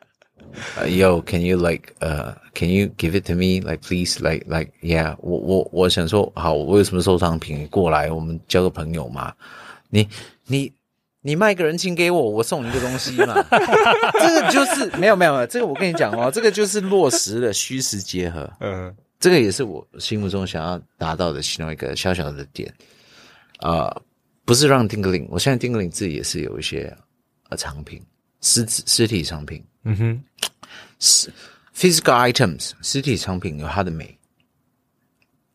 [0.87, 3.61] ，Yo, can you like, uh, can you give it to me?
[3.61, 5.15] Like, please, like, like, yeah.
[5.19, 9.33] 我我我想说，好，我有什么收藏品过来，我们交个朋友嘛。
[9.89, 10.07] 你
[10.47, 10.71] 你
[11.21, 13.35] 你卖个人情给我，我送你一个东西嘛。
[14.19, 18.49] 这个就是没有没有这个我跟你讲哦，这个就是落实了虚实结合。
[18.59, 22.73] 嗯，这个也是我心目中想要达到的其中一个小小的点。
[23.59, 24.01] 呃，
[24.43, 26.95] 不是让 Dingaling，我现在 Dingaling 自己也是有一些
[27.49, 28.01] 呃藏品，
[28.41, 30.22] 实实体藏品，嗯哼，
[30.98, 31.32] 是
[31.74, 34.18] physical items，实体藏品有它的美，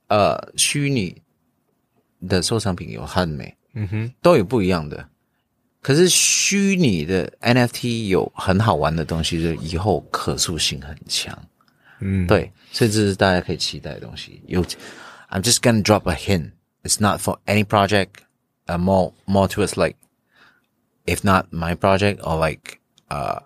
[0.07, 1.21] 呃，虚拟
[2.27, 5.09] 的收藏品有它的美，嗯哼，都有不一样的。
[5.81, 11.37] 可是虚拟的 NFT 有很好玩的东西，就以后可塑性很强，
[11.99, 14.41] 嗯，对，所以这是大家可以期待的东西。
[14.47, 14.63] 有，
[15.29, 18.09] I'm just gonna drop a hint。It's not for any project.
[18.67, 19.95] Uh, more more towards like,
[21.05, 22.79] if not my project or like
[23.09, 23.41] uh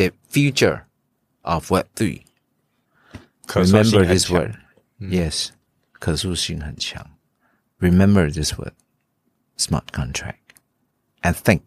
[0.00, 0.86] the future
[1.42, 2.24] of Web three.
[3.54, 4.56] Remember this word.
[4.98, 5.50] Yes.
[5.92, 7.04] 可塑性很强.
[7.78, 8.72] Remember this word.
[9.56, 10.38] Smart contract.
[11.22, 11.62] And think,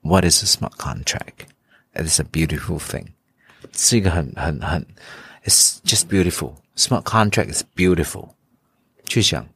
[0.00, 1.46] what is a smart contract?
[1.94, 3.08] It is a beautiful thing.
[3.72, 4.86] 是一个很很很
[5.44, 6.56] It's just beautiful.
[6.76, 8.30] Smart contract is beautiful.
[9.04, 9.46] 去想。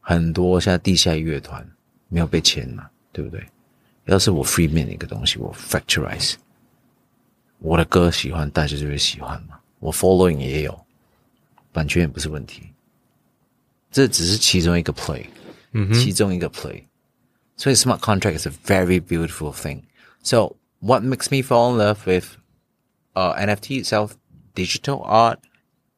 [0.00, 1.66] 很多现在地下乐团
[2.08, 3.46] 没有被签嘛，对不对？
[4.04, 6.34] 要是我 free mint 一个东西，我 factorize，
[7.58, 9.58] 我的歌喜欢，大家就会喜欢嘛。
[9.78, 10.86] 我 following 也有，
[11.72, 12.62] 版权也不是问题。
[13.90, 15.26] 这只是其中一个 play，
[15.72, 16.82] 嗯哼，其中一个 play。
[17.56, 19.82] 所以 smart contract is a very beautiful thing.
[20.22, 22.36] So what makes me fall in love with
[23.14, 24.12] uh NFT itself,
[24.54, 25.38] digital art?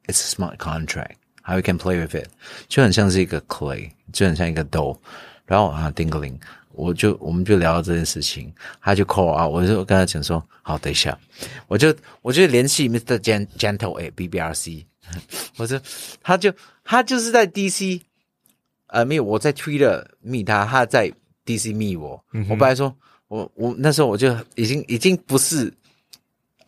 [0.07, 1.17] It's a smart contract.
[1.43, 2.29] How you can play with it，
[2.69, 4.99] 就很像是一个 clay，就很像一个 dough。
[5.47, 6.41] 然后啊，Dingaling，
[6.82, 8.52] 我就我们就聊到这件事情，
[8.82, 11.16] 他就 call 啊，我就跟他讲说，好，等一下，
[11.68, 13.20] 我就我就联系 Mr.
[13.20, 14.84] Gentle 哎，BBRC，
[15.58, 15.80] 我说
[16.24, 16.52] 他就
[16.84, 18.02] 他就是在 DC，
[18.88, 21.12] 呃，没有，我在 Twitter 密他，他在
[21.46, 22.24] DC 密我。
[22.50, 22.96] 我本来说，
[23.28, 25.72] 我我那时候我就已经已经不是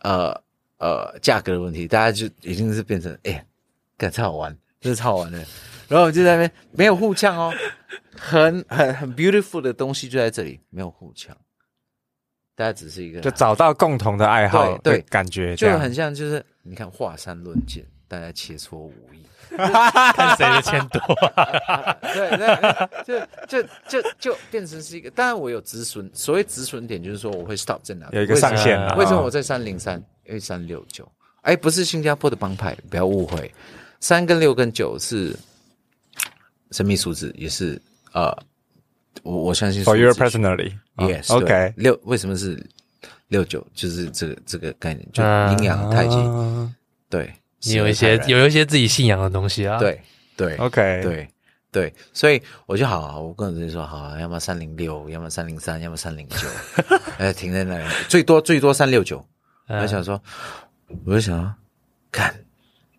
[0.02, 0.32] 呃
[0.78, 3.44] 呃价格的问题，大家就已经是变成哎，
[3.98, 4.56] 感觉超好玩。
[4.80, 5.42] 真的超好玩的，
[5.88, 7.52] 然后我就在那边没有互呛哦，
[8.16, 11.36] 很很很 beautiful 的东西就在这里，没有互呛，
[12.54, 15.02] 大家只是一个就找到共同的爱好，对，对。
[15.02, 19.24] 感觉就很像，就是你看华山论剑，大家切磋武艺，
[19.56, 21.00] 看谁的钱多，
[22.14, 31.06] 对对，就就就就变成是一个，当然我有止损，所谓止损点就是说我会 stop 在哪里，有一个上限啊，为什么我在三零三，因为三六九，
[31.42, 33.52] 哎，不是新加坡的帮派，不要误会。
[34.00, 35.34] 三跟六跟九是
[36.74, 37.80] 神秘数字，也是
[38.12, 38.36] 呃，
[39.22, 39.84] 我我相信。
[39.84, 41.72] For your personally, yes, OK。
[41.76, 42.60] 六为什么是
[43.28, 43.64] 六九？
[43.72, 45.22] 就是这个这个概念，就
[45.52, 46.16] 阴阳太极。
[47.08, 49.78] 对，你有一些有一些自己信仰的东西啊。
[49.78, 50.00] 对
[50.36, 51.28] 对，OK，对
[51.70, 56.48] 对，所以我就好，我跟人说好，要么三零六，要么三零三，要么三零九，
[57.18, 59.24] 哎，停在那里，最多最多三六九。
[59.68, 60.20] 我想说，
[61.04, 61.54] 我就想说，
[62.10, 62.34] 看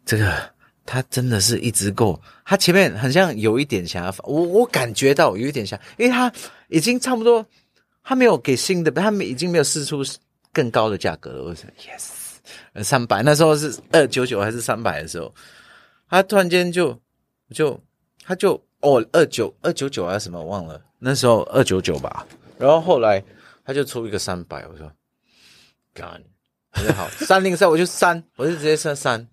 [0.05, 0.54] 这个。
[0.85, 6.31] 他真的是一直够，他前面很像有一点想要，我我感觉到有一点想，因为他
[6.67, 7.45] 已经差不多，
[8.03, 10.03] 他没有给新的，他们已经没有试出
[10.53, 11.43] 更高的价格了。
[11.43, 15.33] 我说 yes，三百那时候是二九九还是三百的时候，
[16.09, 16.97] 他突然间就
[17.51, 17.77] 就
[18.23, 22.25] 他就哦二九二九九还是什么忘了，那时候二九九吧，
[22.57, 23.23] 然后后来
[23.65, 24.91] 他就出一个三百，我说
[25.95, 26.21] gone。
[26.77, 29.25] 我就好三零三，我就删，我就直接删删。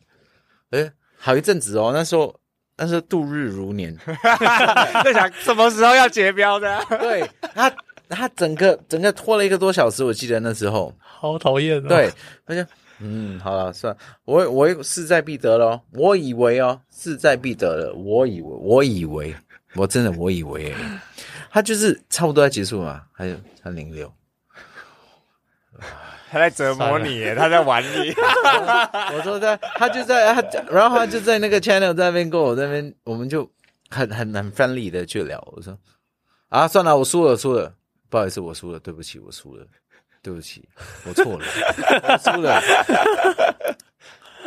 [0.71, 0.93] 哎，
[1.25, 2.35] 好一阵子哦，那时候
[2.77, 3.97] 那时候度日如年，
[5.05, 6.85] 在想什么时候要结标的。
[6.99, 7.73] 对他，
[8.09, 11.81] 他整个整个拖了一个多小时，我记得那时候好讨厌。
[11.85, 12.11] 对，
[12.45, 12.64] 他就
[12.99, 19.33] 嗯，好了，算了，我我势在必得了，我以为哦，势在必得了，我以为，我以为，
[19.77, 20.75] 我真的我以为，
[21.53, 24.12] 他就是差不多要结束嘛，还有三零六。
[26.33, 28.11] 他在折磨你耶，他在玩你。
[29.14, 33.47] 我说他，他就在他，然后他就在那个 channel 在那边跟我在那边，我们就
[33.91, 35.39] 很很很 friendly 的去聊。
[35.55, 35.78] 我说
[36.49, 37.74] 啊，算了，我输了，输了，
[38.09, 39.66] 不好意思，我输了，对不起，我输了，
[40.22, 40.66] 对不起，
[41.07, 41.45] 我错了，
[42.09, 42.62] 我输了。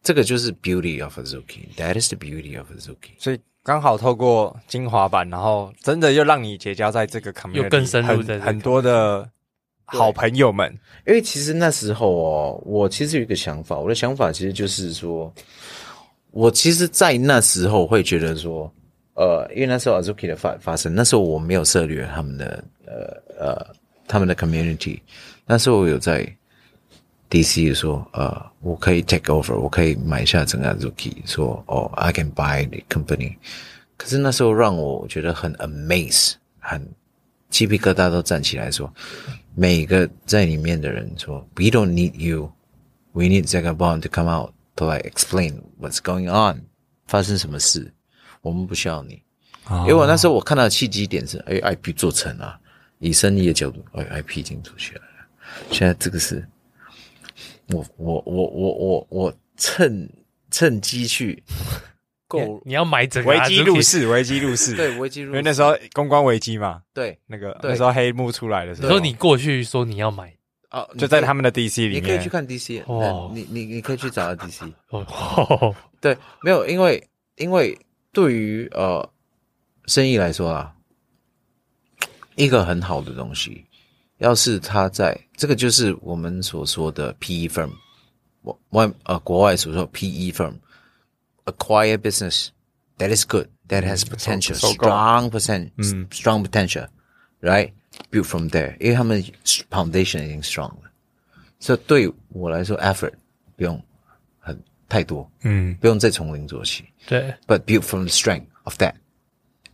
[0.01, 9.29] 这个就是 beauty of Azuki，that is the beauty of Azuki，所以刚好透过精华版，然后真的又让你结交在这个 community 又更深入的很多的。
[9.93, 10.71] 好朋友们，
[11.05, 15.31] 因为其实那时候哦，我其实有一个想法，我的想法其实就是说，
[16.31, 18.71] 我其实，在那时候会觉得说，
[19.15, 23.67] 呃，因为那时候 Azuki 的发发生，那时候我没有涉猎他们的呃呃
[24.07, 24.99] 他们的 community，
[25.45, 26.25] 那时候我有在
[27.29, 33.35] DC 说，呃，我可以 take over，我可以买下整个 Azuki，说哦，I can buy the company，
[33.97, 36.87] 可是那时候让我觉得很 amaze，很
[37.49, 38.91] 鸡皮疙瘩都站起来说。
[39.55, 42.51] 每一个在里面的人说：“We don't need you.
[43.11, 46.61] We need Zagabond to come out to like explain what's going on，
[47.07, 47.91] 发生什么事？
[48.41, 49.21] 我们不需要你。
[49.67, 49.81] Oh.
[49.81, 52.59] 因为我那时候我看到的契机点是，哎，IP 做成了，
[52.99, 55.01] 以生意的角度，哎，IP 已经出去了。
[55.69, 56.47] 现在这个是，
[57.67, 60.09] 我我我我我我趁
[60.49, 61.43] 趁机去。”
[62.31, 70.33] 够，你要买整个危机入市，危机入市，对，危机入市，因为那时候公关危机嘛，对，那个那时候黑幕出来的时候，你说你过去说你要买，
[70.69, 77.05] 哦，就在他们的 DC 里面，你可以去看 DC，哦，你你你可以去找到 DC， 哦，对，没有，因为
[77.35, 77.77] 因为
[78.13, 79.07] 对于呃
[79.87, 80.73] 生意来说啊，
[82.35, 83.65] 一个很好的东西，
[84.19, 87.71] 要是他在这个就是我们所说的 PE firm，
[88.69, 90.53] 外呃国外所说 PE firm。
[91.48, 92.50] Acquire business
[92.98, 95.70] that is good, that has potential, strong percent,
[96.10, 96.88] strong potential,
[97.40, 97.72] right?
[98.10, 99.22] Build from there，因为他们
[99.70, 100.90] foundation 已经 strong 了，
[101.60, 103.12] 所以对我来说，effort
[103.56, 103.80] 不用
[104.40, 107.32] 很太多，嗯，不用再从零做起，对。
[107.46, 108.94] But build from the strength of that,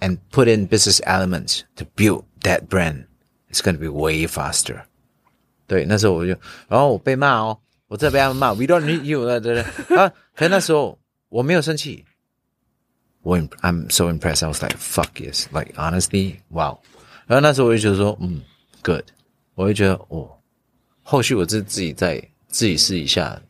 [0.00, 3.06] and put in business elements to build that brand,
[3.50, 4.82] it's going to be way faster。
[5.66, 6.36] 对，那时候我就，
[6.68, 10.98] 然后我被骂哦，我这被他们骂，We don't need you，对对对，啊，可是那时候。
[11.28, 12.04] 我没有生气，
[13.22, 14.44] 我 I'm so impressed.
[14.44, 16.78] I was like, fuck yes, like honestly, wow.
[17.26, 18.42] 然后那时候我就觉得说，嗯，
[18.82, 19.04] good。
[19.54, 20.30] 我就觉得哦，
[21.02, 22.18] 后续我自自己再
[22.48, 23.40] 自己试一下，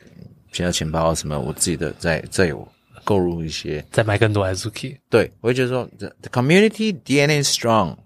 [0.53, 2.67] 钱到钱包什么，我自己的再再有
[3.05, 4.99] 购入一些，再买更多 Azuki。
[5.09, 7.97] 对，我就觉得说，the, the community DNA is strong.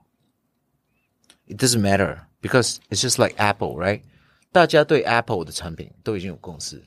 [1.48, 4.02] It doesn't matter because it's just like Apple, right?
[4.52, 6.82] 大家对 Apple 的产品都已经有共识。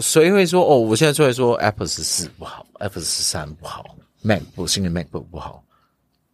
[0.00, 0.78] 谁会说哦？
[0.78, 5.64] 我现在出来说 Apple 十四不好，Apple 十三不好，MacBook 新的 MacBook 不好。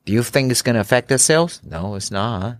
[0.04, 1.56] Do you think it's gonna affect the sales?
[1.62, 2.56] No, it's not.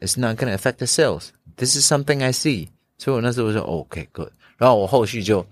[0.00, 1.28] It's not gonna affect the sales.
[1.56, 2.68] This is something I see.
[2.98, 4.30] 所以我那时候说 OK good。
[4.56, 5.46] 然后我后续就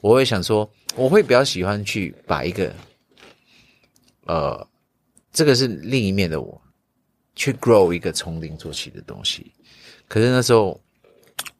[0.00, 2.72] 我会想说，我会比较喜欢去把一个
[4.26, 4.66] 呃，
[5.32, 6.60] 这个是另一面的我，
[7.34, 9.52] 去 grow 一个从零做起的东西。
[10.06, 10.80] 可是那时候，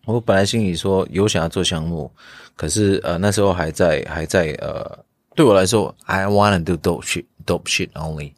[0.05, 2.11] 我本来心里说有想要做项目，
[2.57, 4.98] 可是呃那时候还在还在呃，
[5.34, 8.32] 对我来说，I wanna do dope shit, dope shit only。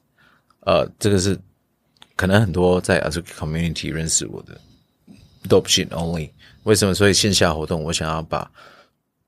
[0.61, 1.39] 呃，这个是
[2.17, 4.61] 可能很多在 Azuki community 认识我的
[5.49, 6.31] dope shit only。
[6.65, 6.95] 为什么？
[6.95, 8.51] 所以线下活动，我想要把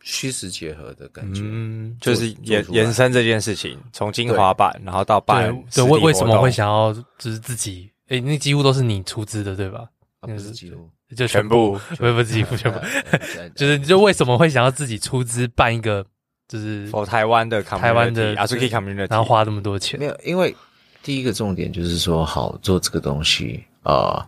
[0.03, 7.91] 虚实结合的感觉，嗯，就是延延伸这件事情，从精华版，然后到办对，为为什么会想要就是自己？
[8.09, 9.87] 诶，那几乎都是你出资的，对吧？
[10.21, 12.79] 不是几乎，就全部， 不不几乎全部，
[13.55, 16.05] 就是你就为什么会想要自己出资办一个，
[16.49, 19.99] 就是台湾的台湾的 Azuki community，然后花这么多钱？
[19.99, 20.55] 没有，因为
[21.03, 24.27] 第一个重点就是说，好做这个东西啊，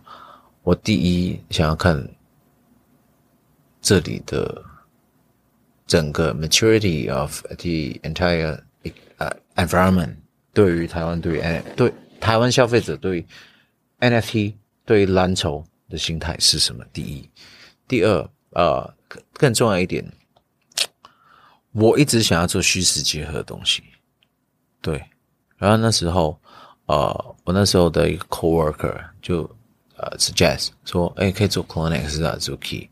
[0.63, 2.07] 我第一想要看。
[3.83, 4.63] 这里的
[5.87, 8.55] 整个 maturity of the entire
[9.17, 10.13] 呃 environment，
[10.53, 13.25] 对于台湾，对于 N 对台湾消费者，对于
[13.99, 14.53] NFT，
[14.85, 16.83] 对于蓝筹的心态是什么？
[16.91, 17.29] 第一，
[17.87, 18.91] 第二，呃，
[19.33, 20.03] 更重要一点，
[21.73, 23.83] 我一直想要做虚实结合的东西，
[24.81, 25.03] 对。
[25.57, 26.39] 然后那时候，
[26.87, 29.43] 呃，我那时候的一个 coworker 就
[29.97, 32.87] 呃 suggest 说，哎，可以做 CloneX 的 Azuki。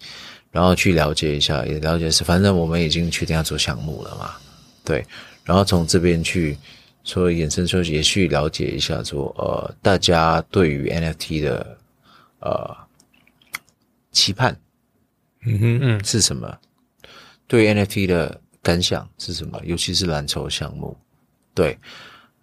[0.52, 4.36] 然后去了解一下，也了解是，反正我们已经确定要做项目了嘛，
[4.84, 5.06] 对。
[5.44, 6.58] 然后从这边去
[7.04, 11.78] 说衍生出，也去了解一下，说呃，大家对于 NFT 的
[12.40, 12.76] 呃
[14.12, 14.56] 期盼，
[15.42, 16.58] 嗯哼嗯是什么？
[17.48, 19.60] 对 NFT 的感想是什么？
[19.64, 20.98] 尤其是蓝筹项目，
[21.54, 21.78] 对。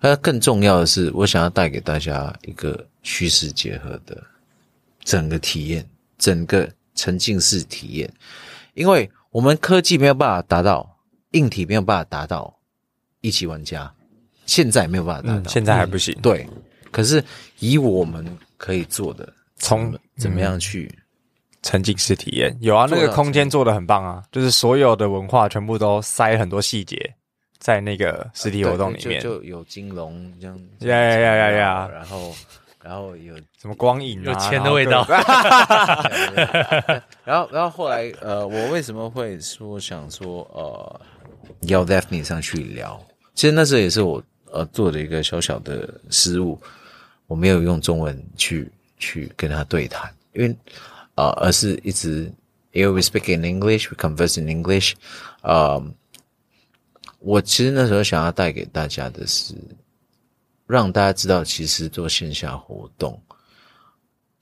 [0.01, 4.23] 那更重要的是，我想要带给大家一个虚实结合的
[5.05, 5.89] 整个体验，
[6.19, 6.71] 整个。
[6.99, 8.11] 沉浸式体验，
[8.73, 10.99] 因为我们科技没有办法达到，
[11.33, 12.59] 硬体没有办法达到
[13.21, 13.95] 一级玩家，
[14.47, 16.15] 现在没有办法达到，嗯、现在还不行。
[16.15, 16.49] 嗯、对，
[16.91, 17.23] 可是
[17.59, 20.91] 以我们可以做的，从怎么样去
[21.63, 22.57] 沉浸式体验？
[22.61, 27.15] 有啊，那个空间做的很棒啊，就是所有的文化全部都塞很多细节
[27.59, 32.35] 在那个实体活动里面，就，就有金龙这样，呀呀呀呀呀，然后。
[32.83, 35.05] 然后有什么光影、啊，有钱的味道。
[37.25, 41.01] 然后，然后后来，呃，我为什么会说想说，呃，
[41.63, 43.05] 要 Daphne 上去聊？
[43.35, 46.57] 其实那时候也是我呃做的一个小小的失误，
[47.27, 50.57] 我没有用中文去去跟他对谈，因为
[51.16, 52.32] 呃，而是一直
[52.72, 54.94] 因为 we speak in English, we converse in English。
[55.42, 55.84] 呃，
[57.20, 59.56] 我其实那时候想要带给大家的是。
[60.68, 63.22] 让大家知道，其实做线下活动，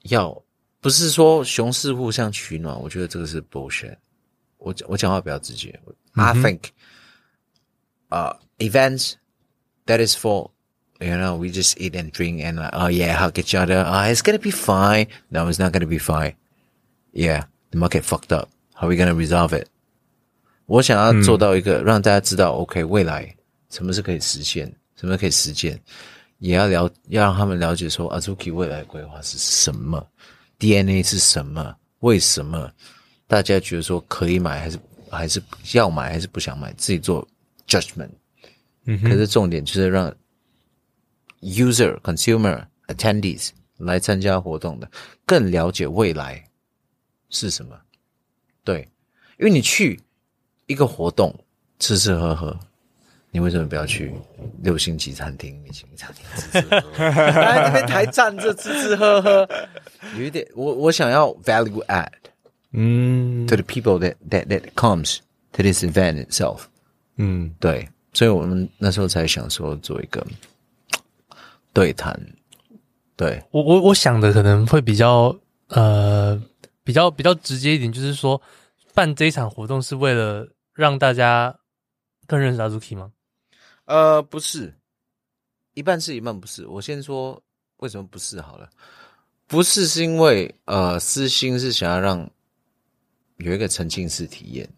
[0.02, 0.40] 要
[0.80, 3.96] 不是说熊市互相取暖，我觉得这个是 bullshit。
[4.58, 5.76] 我我讲话比较直接。
[6.12, 6.66] I think，
[8.10, 9.14] 啊、uh, events
[9.86, 10.52] that is for
[11.00, 14.14] you know we just eat and drink and like, oh yeah hug each other ah、oh,
[14.14, 16.34] it's gonna be fine no it's not gonna be fine
[17.15, 18.47] Yeah the market fucked up.
[18.73, 19.65] How are we gonna resolve it？
[20.67, 23.35] 我想要做到一个让大家知道，OK 未来
[23.69, 25.79] 什么是可以实现，什么可以实践。
[26.39, 30.05] 也要了，要让他们了解说，Azuki 未来规划是什么
[30.59, 32.69] ，DNA 是什么，为什么？
[33.25, 34.77] 大家觉得说可以买，还是
[35.09, 35.41] 还是
[35.73, 37.25] 要买，还是不想买，自己做
[37.67, 38.09] judgment。
[38.83, 40.13] 嗯，可是重点就是让
[41.41, 44.91] user、consumer、attendees 来参加活动的
[45.25, 46.43] 更了解未来
[47.35, 47.77] 是什么。
[48.63, 48.87] 对，
[49.37, 49.99] 因为你去
[50.67, 51.35] 一个活动，
[51.77, 52.57] 吃吃喝喝。
[53.31, 54.13] 你为什么不要去
[54.63, 57.03] 六星级餐厅、米其林餐厅吃吃喝喝？
[57.03, 59.47] 来这边台站着吃吃喝喝，
[60.17, 62.07] 有一点，我我想要 value add，
[62.71, 65.17] 嗯，to the people that that that comes
[65.51, 66.61] to this event itself，
[67.17, 70.25] 嗯，对，所以我们那时候才想说做一个
[71.73, 72.17] 对谈。
[73.17, 75.35] 对，我我我想的可能会比较
[75.67, 76.41] 呃
[76.85, 78.41] 比较比较直接一点，就是说
[78.93, 81.59] 办这一场活动是为了让大家
[82.27, 83.11] 更认识阿 Zuki 吗？
[83.85, 84.73] 呃，不是，
[85.73, 86.65] 一半是一半不是。
[86.67, 87.41] 我先说
[87.77, 88.69] 为什么不是好了，
[89.47, 92.29] 不是是因为呃，私心是想要让
[93.37, 94.69] 有一个沉浸式体验，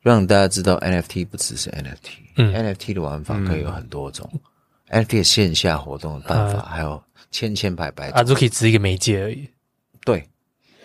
[0.00, 4.28] 让大家知道 NFT 不只是 NFT，嗯，NFT 的玩法可以有很多种，
[4.88, 8.20] 嗯，NFT 的线下活动的办法，呃，还有千千百百种。
[8.20, 9.48] Azuki 只是一个媒介而已，
[10.04, 10.28] 对，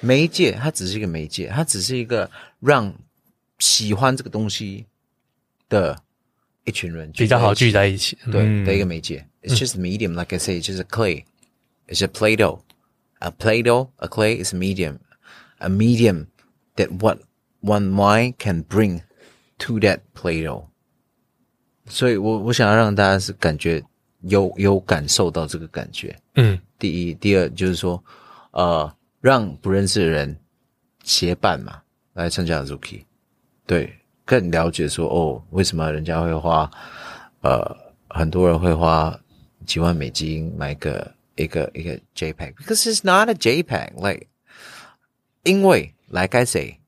[0.02, 2.30] 媒介它只是一个媒介，它只是一个
[2.60, 2.94] 让
[3.60, 4.86] 喜欢这个东西
[5.70, 5.98] 的。
[6.64, 9.28] 一群人比较好聚在一起，对、嗯、的一个媒介。
[9.42, 11.24] It's just medium, like I say, it's just a clay.
[11.88, 12.60] It's a Play-Doh.
[13.18, 15.00] A Play-Doh, a clay is a medium.
[15.58, 16.28] A medium
[16.76, 17.18] that what
[17.62, 19.02] one mind can bring
[19.58, 20.66] to that Play-Doh.
[21.88, 23.84] 所以我我想要让大家是感觉
[24.22, 26.16] 有有感受到这个感觉。
[26.36, 28.02] 嗯，第一，第二就是说，
[28.52, 30.38] 呃，让不认识的人
[31.04, 31.82] 结伴嘛，
[32.14, 33.06] 来参加 Zuki，
[33.66, 36.70] 对，更了解说哦，为什么人家会花，
[37.42, 39.18] 呃，很多人会花
[39.66, 44.28] 几万美金买个一个一个 JPEG，because it's not a JPEG，like，
[45.44, 46.80] 因为 like I say，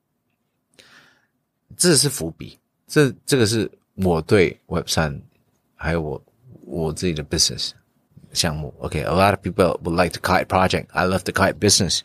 [1.77, 5.21] 这是伏笔，这这个是我对 Web 三
[5.75, 6.21] 还有我。
[6.65, 7.71] 我自己的 business
[8.32, 10.86] 项目，OK，a、okay, lot of people would like the kite project.
[10.92, 12.00] I love the kite business.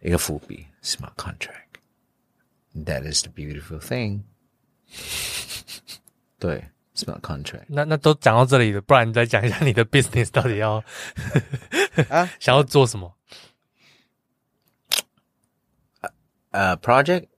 [0.00, 1.78] 一个伏笔，smart contract.
[2.74, 4.22] That is the beautiful thing.
[6.38, 6.64] 对，
[6.96, 7.66] smart contract。
[7.68, 10.82] 那那都讲到这里了，不然你再讲一下你的 business 到底要
[12.08, 13.14] 啊想要做什么？
[16.50, 17.28] 呃、uh, project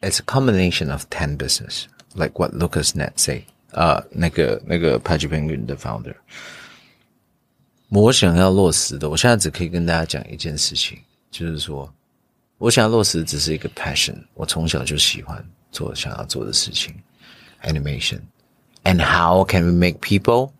[0.00, 3.44] is a combination of ten business, like what Lucas Net say.
[3.70, 6.16] 啊、uh,，那个那个 Pudgy Penguin 的 founder，
[7.93, 10.97] 我想要落实的，我现在只可以跟大家讲一件事情，
[11.29, 11.93] 就是说，
[12.57, 16.95] 我想要落实的只是一个 passion，我从小就喜欢做想要做的事情
[17.61, 20.51] ，animation，and how can we make people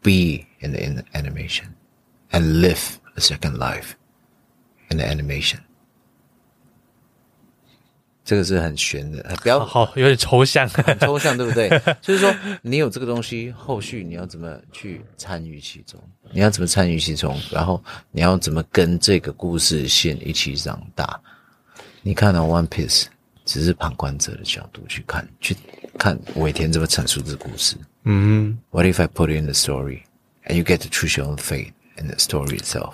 [0.00, 1.66] be in the, in the animation
[2.30, 2.80] and live
[3.16, 3.94] a second life
[4.90, 5.58] in the animation。
[8.30, 11.68] 这个是很玄的，不要好，好，有点抽象，很抽象， 对不对？
[12.00, 16.00] 就是说，你有这个东西，后续你要怎么去参与其中？
[16.30, 17.36] 你要怎么参与其中？
[17.50, 21.20] 然后你要怎么跟这个故事线一起长大？
[22.02, 23.06] 你看到 One Piece，
[23.44, 25.56] 只是旁观者的角度去看，去
[25.98, 27.74] 看尾田怎么阐述这个故事。
[28.04, 30.02] 嗯，What if I put it in the story
[30.46, 32.92] and you get to choose your own fate in the story itself？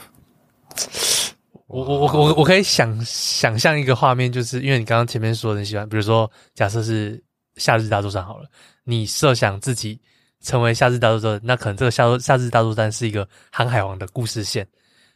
[1.67, 7.23] 我我我我我可以想想象一个画面，就是因为你刚刚前面说的你喜欢，比如说假设是
[7.57, 8.49] 夏日大作战好了，
[8.85, 10.01] 你设想自己
[10.41, 14.67] 成为夏日大作战，那可能这个夏夏日大作战是一个航海王的故事线。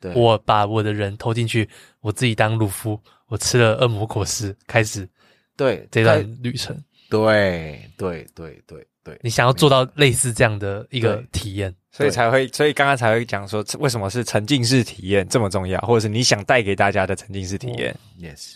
[0.01, 1.69] 对，我把我的人投进去，
[2.01, 2.99] 我自己当鲁夫，
[3.29, 5.09] 我吃了恶魔果实，开始
[5.57, 6.77] 对这段旅程。
[7.11, 11.75] 对对对对对，你想要做到类似这样的一个体验。
[11.93, 18.55] 所以才会，所以刚刚才会讲说，为什么是沉浸式体验这么重要，或者是你想带给大家的沉浸式体验？Yes。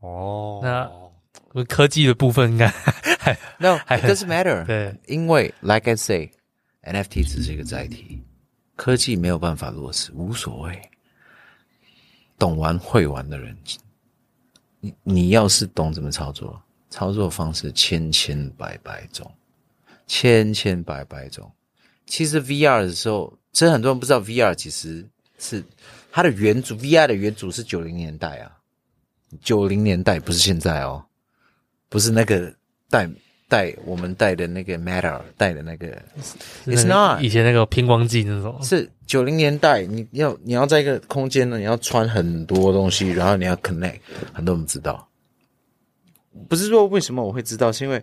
[0.00, 0.60] 哦，
[1.54, 4.66] 那科技的部分应该还 No，it doesn't matter。
[4.66, 8.20] 对，因为 Like I say，NFT 只是一个载体，
[8.74, 10.80] 科技没有办法落实，无所谓。
[12.38, 13.56] 懂玩会玩的人，
[14.80, 16.60] 你你要是懂怎么操作，
[16.90, 19.30] 操作方式千千百百种，
[20.06, 21.50] 千千百百种。
[22.06, 25.04] 其实 VR 的时候，其实很多人不知道 VR 其实
[25.38, 25.62] 是
[26.12, 28.52] 它的元祖，VR 的元祖是九零年代啊，
[29.42, 31.04] 九零年代不是现在哦，
[31.88, 32.54] 不是那个
[32.88, 33.08] 带
[33.48, 36.00] 带我们带的那个 Meta 带的那个
[36.64, 44.00] ，It's not 以前那个偏光镜那种，是九零年代，你要你要在一个空间呢，你要穿很多东西，然后你要 connect，
[44.32, 45.08] 很多人不知道，
[46.48, 48.02] 不是说为什么我会知道，是因为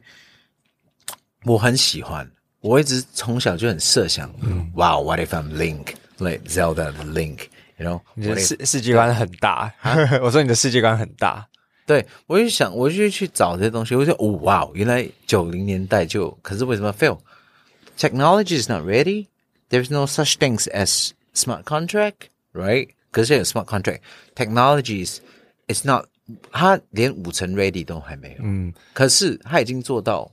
[1.45, 2.29] 我很喜欢。
[2.63, 7.99] 我一直从小就很设想，嗯，哇，What if I'm Link，like Zelda 的 Link，you know？
[8.15, 9.73] 你的世世界观很大，
[10.21, 11.45] 我说你的世界观很大，
[11.85, 19.27] 对，我就想，我就去找这些东西，我就哦，哇，原来九零年代就，可是为什么 fail？Technology is not ready.
[19.69, 22.91] There's no such things as smart contract, right？
[23.11, 25.17] 可是有 smart contract，technologies
[25.67, 26.05] it's not，
[26.53, 30.31] 它连五成 ready 都还没有，嗯，可是它已经做到。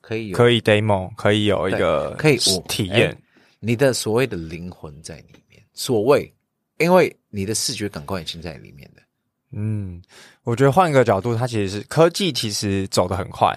[0.00, 2.36] 可以有可以 demo，可以有一个可以
[2.68, 3.16] 体验
[3.58, 5.62] 你的所谓的灵魂在里面。
[5.72, 6.32] 所谓，
[6.78, 9.02] 因为你的视觉感官已经在里面的。
[9.52, 10.00] 嗯，
[10.44, 13.54] 我觉得换一个角度，它其实是科技，其实走得很快，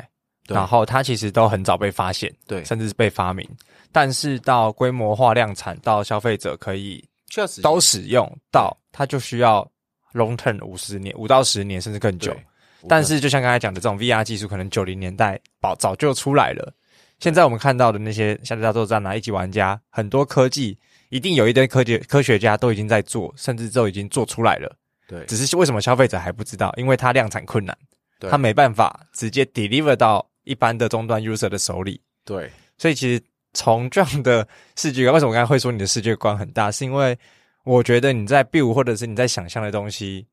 [0.48, 3.48] 然后它其实都很早被发现，对，甚至是被发明。
[3.92, 9.70] 但是到规模化量产，到消费者可以确实都使用到，它就需要
[10.14, 12.36] long term 五十年，五到十年，甚至更久。
[12.90, 16.74] 但是，就像刚才讲的，这种 VR 技术可能九零年代早早就出来了。
[17.20, 20.78] 现在我们看到的那些《夏日大作战》啊，一级玩家，很多科技
[21.10, 24.76] 一定有一堆科技科学家都已经在做，甚至都已经做出来了。
[25.08, 26.74] 对，只是为什么消费者还不知道？
[26.76, 27.78] 因为它量产困难，
[28.20, 32.02] 对，它没办法直接 deliver 到一般的终端 user 的手里。
[32.26, 33.24] 对，所以其实
[33.54, 34.46] 从这样的
[34.76, 36.70] 视觉观，为什么我刚才会说你的世界观很大？
[36.70, 37.18] 是因为
[37.64, 40.28] 我觉得你在 build 或者是你在想象的东西，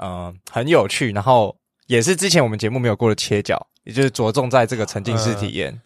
[0.00, 1.54] 嗯、呃，很有趣，然后。
[1.92, 5.82] 也是之前我们节目没有过的切角，也就是着重在这个沉浸式体验，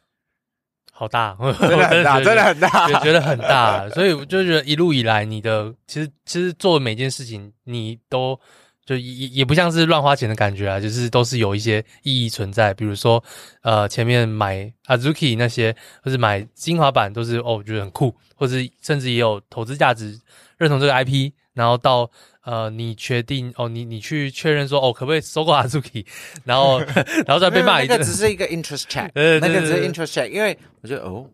[0.93, 3.91] 好大， 真的很大，真的很大，觉得很大。
[3.91, 8.39] 所以我就觉得一路以来，你的其实其实做的每件事情，你都
[8.85, 12.73] 就也也不像是乱花钱的感觉啊，就是都是有一些意义存在。
[12.73, 13.21] 比如说，
[13.63, 15.75] 呃，前面买 Azuki 那些，
[16.05, 20.21] 或是买精华版，都是哦，我觉得很酷，或是甚至也有投资价值，
[20.57, 21.33] 认同这个 IP。
[21.53, 22.11] 然后到
[22.47, 26.07] 呃，你确定哦，你你去确认说哦，可不可以收购 Azuki？
[26.45, 26.81] 然后
[27.27, 29.11] 然后再被骂一顿，那个只是一个 interest check，
[29.41, 31.29] 那个只是 interest check，因为我觉得哦，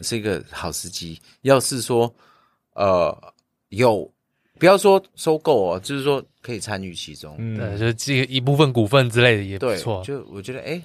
[0.00, 1.20] 是一个好时机。
[1.42, 2.12] 要是说
[2.72, 3.16] 呃
[3.68, 4.10] 有。
[4.56, 10.00] 不要说收购哦，就是说可以参与其中，嗯，对，就是这一部分股份之类的也不错。
[10.04, 10.80] 就我觉得，哎，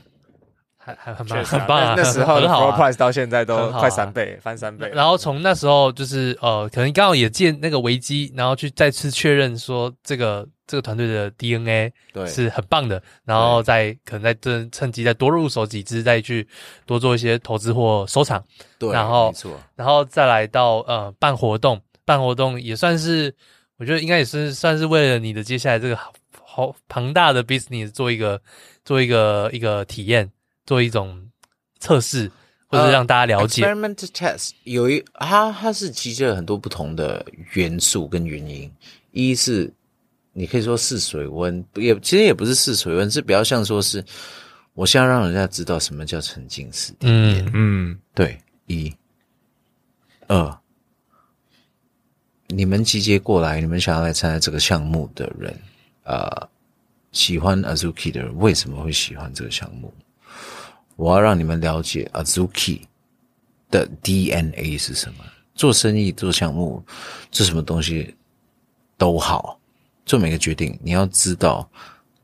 [0.82, 1.96] 还还很棒，很棒。
[1.96, 4.90] 那时候的 floor price 到现在都快三倍，翻三倍。
[4.96, 16.48] 然后从那时候就是呃，可能刚好也借那个危机，然后去再次确认说这个这个团队的 DNA 对是很棒的，然后再可能再趁趁机再多入手几只，再去
[16.86, 18.44] 多做一些投资或收藏。
[18.80, 23.36] 对，然后没错，然后再来到呃办活动，办活动也算是。
[23.80, 26.12] 我觉得应该也是算是为了你的接下来这个好
[26.44, 28.42] 好庞大的 business 做一个
[28.84, 30.30] 做一个一个体验，
[30.70, 31.28] 做一种
[31.80, 32.30] 测试，
[32.68, 33.64] 或者让大家了解。
[33.64, 38.72] Uh, experiment test 有一它它是集结了很多不同的元素跟原因。
[39.10, 39.74] 一是
[40.32, 44.06] 你可以说试水温，也其实也不是试水温，是比较像说是
[44.76, 47.44] 我先要让人家知道什么叫沉浸式体验。
[47.48, 48.38] 嗯嗯，对，
[48.68, 48.96] 一、
[50.28, 50.56] 二。
[52.46, 55.52] 你们集结过来，你们想要来参加这个项目的人，
[56.04, 56.48] 呃，
[57.12, 59.92] 喜欢 Azuki 的人为什么会喜欢这个项目？
[61.00, 62.82] 我要让你们了解 Azuki
[63.72, 65.24] 的 DNA 是什么。
[65.56, 66.84] 做生意、做项目、
[67.32, 68.14] 做什么东西
[68.98, 69.58] 都好，
[70.06, 71.70] 做每个决定，你要知道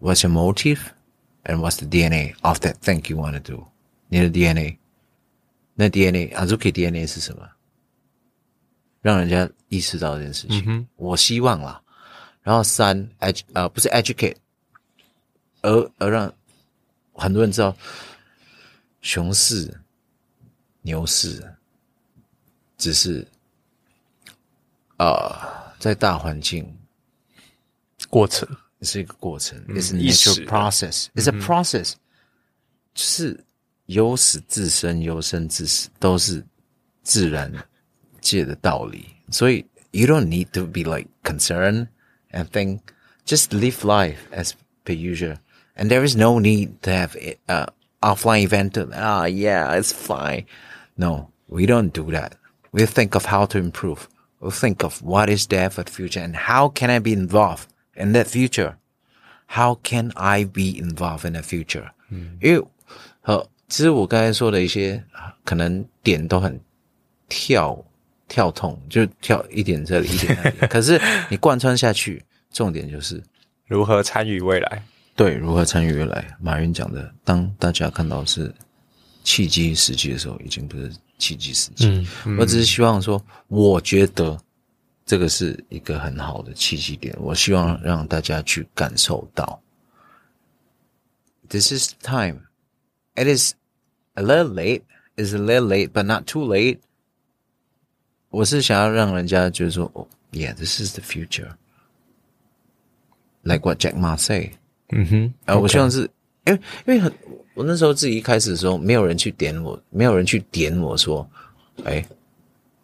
[0.01, 0.79] What's your motive
[1.45, 3.65] and What's the DNA of that thing you want to do？
[4.09, 4.77] 你的 DNA，
[5.73, 7.47] 那 DNA，Azuki DNA 是什么？
[9.01, 11.81] 让人家意识到这件事情，嗯、我希望啦。
[12.41, 14.35] 然后三，edu 呃不是 educate，
[15.61, 16.31] 而而让
[17.13, 17.75] 很多人知道，
[19.04, 19.80] 熊市、
[20.82, 21.54] 牛市
[22.76, 23.26] 只是
[24.98, 25.32] 呃
[25.78, 26.76] 在大环境
[28.08, 28.48] 过程
[28.82, 31.94] 是一个过程，is a natural process，is a process，
[32.94, 33.44] 就是
[33.86, 36.44] 由始至生，由生至死都是
[37.02, 37.66] 自然的。
[38.22, 41.88] 界的道理，所以 you don't need to be like concerned
[42.32, 42.80] and think,
[43.24, 44.52] just live life as
[44.84, 45.38] per usual,
[45.74, 47.66] and there is no need to have a uh,
[48.04, 48.76] offline event.
[48.94, 50.46] Ah, oh, yeah, it's fine.
[50.96, 52.32] No, we don't do that.
[52.72, 54.08] We think of how to improve.
[54.40, 57.66] We think of what is there for the future and how can I be involved
[57.94, 58.76] in that future?
[59.46, 61.90] How can I be involved in the future?
[62.10, 62.64] 嗯，因为
[63.20, 65.04] 和其实我刚才说的一些
[65.44, 66.60] 可能点都很
[67.28, 67.84] 跳。
[68.32, 72.22] 跳痛就跳一点这里一点那里，可是你贯穿下去，
[72.52, 73.20] 重点就是
[73.66, 74.84] 如何参与未来。
[75.16, 76.36] 对，如何参与未来？
[76.40, 78.54] 马云讲的，当大家看到是
[79.22, 81.86] 契机时机的时候，已经不是契机时机。
[81.86, 84.40] 嗯，嗯，我只是希望说，我觉得
[85.04, 87.14] 这个是一个很好的契机点。
[87.20, 89.60] 我希望让大家去感受到，
[91.48, 92.46] This is time.
[93.14, 93.54] It is
[94.14, 94.82] a little late.
[95.16, 96.78] It's a little late, but not too late.
[98.30, 101.54] 我是想要让人家觉得说，哦，Yeah，this is the future，like
[103.66, 104.52] what Jack Ma say。
[104.89, 106.01] 嗯哼，啊，我希望是，
[106.45, 107.11] 因为因为很，
[107.53, 111.27] 我那时候自己一开始的时候，没有人去点我，没有人去点我说，
[111.83, 112.05] 哎，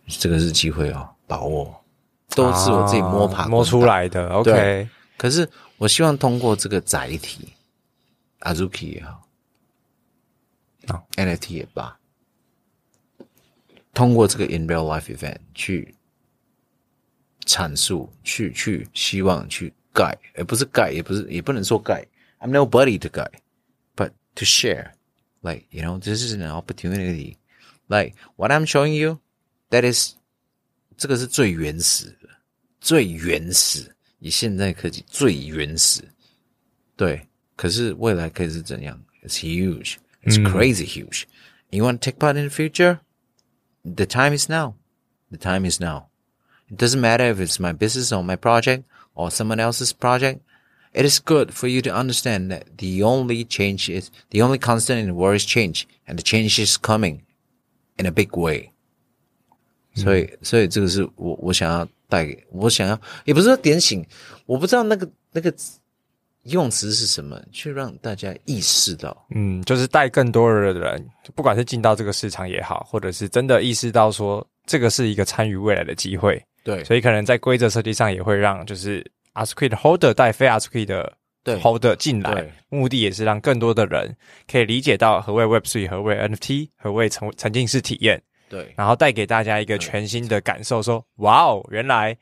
[0.07, 1.83] 这个是机会哦，把握，
[2.29, 4.29] 都是我自己摸爬摸出来的。
[4.29, 5.47] OK，可是
[5.77, 7.49] 我希望通过这个载体
[8.39, 9.27] ，Azuki 也好，
[10.87, 11.97] 啊，NFT 也罢。
[13.93, 15.93] 通过这个 in real life event 去
[17.45, 23.38] 阐述，去去希望去 guide，而不是 guide，也不是也不能说 guide。I'm nobody to guide,
[23.94, 24.92] but to share.
[25.42, 27.36] Like you know, this is an opportunity.
[27.88, 29.20] Like what I'm showing you,
[29.70, 30.14] that is
[30.96, 32.28] 这个是最原始的，
[32.80, 36.02] 最原始，以现在科技最原始。
[36.96, 39.04] 对，可是未来可以是怎样？
[39.22, 39.96] It's huge.
[40.22, 41.24] It's crazy huge.
[41.70, 43.00] You want to take part in the future?
[43.84, 44.74] The time is now.
[45.30, 46.06] The time is now.
[46.68, 48.84] It doesn't matter if it's my business or my project
[49.14, 50.40] or someone else's project.
[50.92, 55.00] It is good for you to understand that the only change is, the only constant
[55.00, 57.20] in the world is change, and the change is coming
[57.98, 58.70] in a big way.
[59.94, 64.04] 所以，所以这个是我我想要带给我想要，也不是说点醒，
[64.46, 65.54] 我不知道那个那个。
[66.50, 67.42] 用词是什么？
[67.50, 84.15] 去让大家意识到，嗯，就是带更多的人，不管是进到这个市场也好，或者是真的意识到说这个是一个参与未来的机会， 对，所以可能在规则设计上也会让就是 Azuki 的 Holder 带非 Azuki 的 Holder 进来，目的也是让更多的人
[84.49, 88.21] 可以理解到何谓 Web3、何谓 NFT、何谓沉沉浸式体验。
[88.47, 92.15] 对，然后带给大家一个全新的感受，说哇哦，原来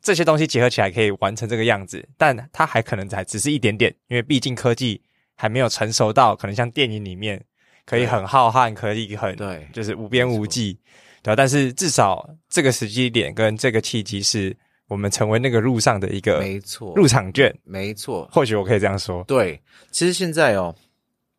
[0.00, 5.02] 这些东西结合起来可以完成这个样子，但它还可能才只是一点点，因为毕竟科技
[5.36, 7.38] 还没有成熟到可能像电影里面
[7.84, 10.80] 可以很浩瀚，可以很对，就是无边无际，
[11.24, 11.36] 对吧？
[11.36, 14.54] 但是至少这个时机点跟这个契机是
[14.86, 19.24] 我们成为那个路上的一个没错入场券，没错，或许我可以这样说。
[19.26, 19.58] 对，
[19.90, 20.76] 其实现在哦，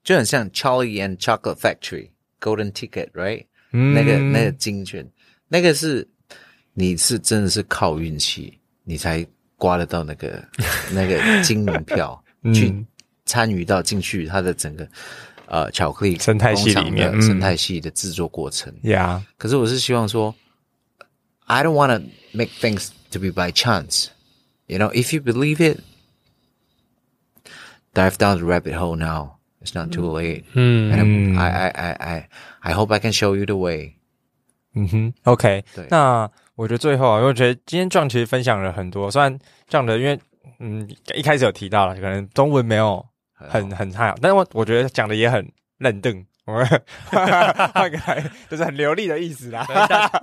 [0.04, 2.10] 就很像 Charlie and Chocolate Factory
[2.42, 3.46] Golden Ticket，right？
[3.72, 5.08] 嗯，那个那个金券，
[5.48, 6.08] 那个是
[6.74, 9.26] 你是真的是靠运气，你才
[9.58, 10.44] 刮得到那个
[10.92, 12.20] 那个金门票，
[12.56, 12.74] 去
[13.26, 14.88] 参与到进去它的整个
[15.48, 18.74] 呃巧克力生态系里面生态系的制作过程。
[18.84, 20.34] 呀、嗯，可是我是希望说
[21.46, 24.08] ，I don't want to make things to be by chance.
[24.68, 25.80] You know, if you believe it,
[27.94, 29.36] dive down the rabbit hole now.
[29.62, 30.44] It's not too late.
[30.54, 33.94] 嗯，and I I I I I hope I can show you the way.
[34.76, 35.88] 嗯哼，OK 对。
[35.90, 40.20] 那我觉得最后啊，因为我觉得今天 John 其实分享了很多，虽然这样的，因为
[40.60, 43.04] 嗯一开始有提到了，可能中文没有
[43.36, 45.48] 很很太好，但是我我觉得讲的也很
[45.78, 46.26] 认真。
[46.46, 46.64] 我们
[47.10, 49.66] 换个来，就是很流利的意思啦。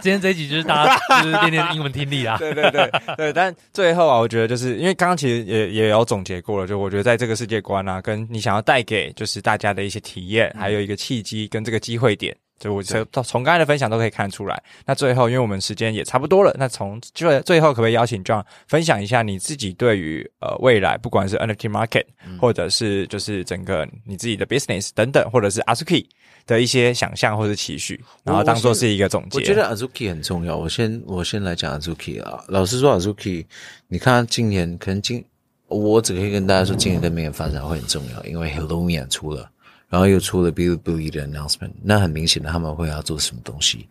[0.01, 2.37] 今天这一集就是大家就是练练英文听力啦。
[2.41, 12.37] 对对对对，但最后啊，我觉得就是因为刚刚其实也也有总结过了，就我觉得在这个世界观啊，跟你想要带给就是大家的一些体验，嗯、还有一个契机跟这个机会点。
[12.63, 14.63] 就我从从刚才的分享都可以看出来。
[14.87, 22.05] 那最后，因为我们时间也差不多了，那从就最后可不可以邀请 John 分享一下你自己对于呃未来，不管是 NFT market，
[22.41, 26.07] 或者是就是整个你自己的 business 等等，或者是 Azuki
[26.47, 29.39] 的一些想象或者期许，然后当做是一个总结。
[29.39, 30.57] 我，我觉得 Azuki 很重要。
[30.57, 32.45] 我先我先来讲 Azuki 啊。
[32.47, 33.45] 老实说，Azuki，
[33.89, 35.25] 你看今年可能今
[35.67, 39.51] 我只可以跟大家说，今年跟明年发展会很重要，因为 Hilomia 出了。
[39.93, 43.87] 然后又出了 Bilibili 的 announcement，那很明显的他们会要做什么东西？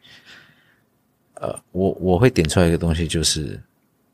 [1.36, 3.62] 呃，我我会点出来一个东西，就是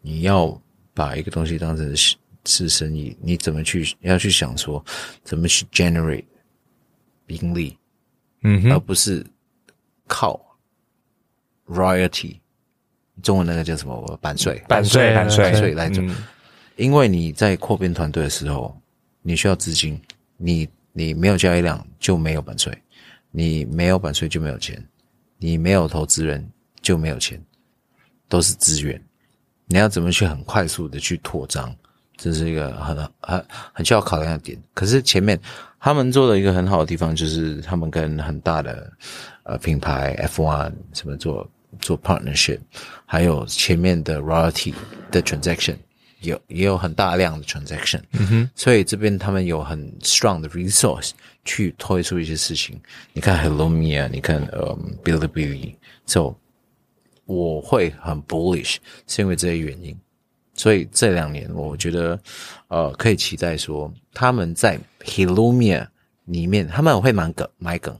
[0.01, 0.61] 你要
[0.93, 4.84] 把一个东西当成是是生意，你怎么去要去想说
[5.23, 6.26] 怎么去 generate
[7.27, 7.77] 盈利，
[8.41, 9.26] 嗯哼，而不是
[10.07, 10.38] 靠
[11.69, 12.38] royalty，
[13.23, 13.97] 中文那个叫什么？
[13.97, 16.03] 我版税，版税，版税，版税来做，
[16.76, 18.77] 因为你在扩编团队的时候，
[19.22, 19.97] 你需要资金，
[20.35, 20.68] 你。
[20.97, 22.75] 你没有交易量就没有版税，
[23.29, 24.83] 你没有版税就没有钱，
[25.37, 26.43] 你没有投资人
[26.81, 27.39] 就没有钱，
[28.27, 28.99] 都是资源。
[29.67, 31.71] 你要怎么去很快速的去扩张，
[32.15, 34.59] 这是一个很很很需要考量的点。
[34.73, 35.39] 可是前面
[35.79, 38.91] 他们做的一个很好的地方，就是他们跟很大的
[39.43, 41.47] 呃品牌 F1 什么做
[41.79, 42.59] 做 partnership，
[43.05, 44.73] 还有前面的 royalty
[45.11, 45.75] 的 transaction。
[46.22, 48.02] 有也有很大量的 transaction，
[48.56, 51.11] 所以这边他们有很 strong 的 resource
[51.45, 52.80] 去推出一些事情。
[53.14, 56.35] 你看 Hilomia，你看呃 Bilibili，so
[57.26, 58.77] 我会很 bullish，
[59.07, 59.95] 是因为这些原因。
[60.53, 62.19] 所以这两年我觉得
[62.68, 65.88] 呃可以期待说他们在 Hilomia
[66.26, 67.95] 里面，他们会蛮梗买梗，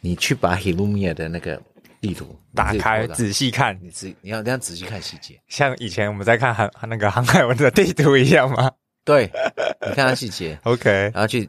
[0.00, 1.62] 你去把 Hilomia 的那个。
[2.00, 8.70] 地图打开，仔细看，你仔你要这样仔细看细节，像以前我们在看航那个航海文的地图一样吗？
[9.04, 9.30] 对，
[9.86, 11.48] 你看它细节， OK，然后去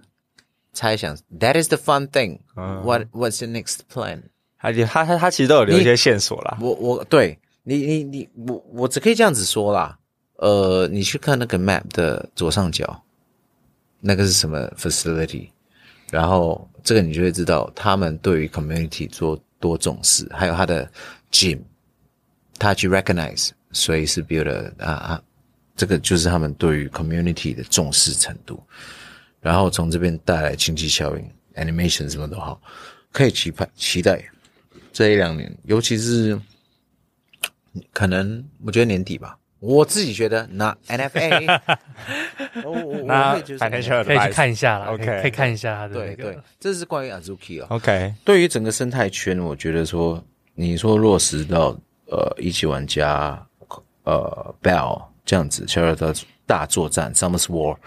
[0.74, 2.84] 猜想，That is the fun thing、嗯。
[2.84, 4.24] What What's the next plan？
[4.60, 6.58] 他他他他其实都有留一些线索啦。
[6.60, 9.98] 我我对你你你我我只可以这样子说啦。
[10.36, 13.04] 呃，你去看那个 map 的左上角，
[14.00, 15.50] 那个是什么 facility？
[16.10, 19.40] 然后这个你就会知道他们对于 community 做。
[19.62, 20.92] 多重视，还有他的
[21.32, 21.62] gym，
[22.60, 25.24] 他去 recognize 所以是 builder 啊啊，
[25.78, 28.62] 这个就是他们对于 community 的重视程度。
[29.40, 32.62] 然后从这边带来经济效应，animation 什么都好，
[33.12, 34.24] 可以期盼期待
[34.92, 36.40] 这一两年，尤其是
[37.94, 41.62] 可能我觉得年底吧，我自己觉得 那 NFA，
[43.06, 50.22] 那反正可以去看一下啦，OK，可以看一下他的对对，这是关于 Azuki 啊，OK，对于整个生态圈，我觉得说
[50.56, 51.78] 你说落实到
[52.08, 53.40] 呃一级玩家
[54.04, 56.12] 呃 Bell 这样子，小尔的
[56.48, 57.78] 大作战 Summer's War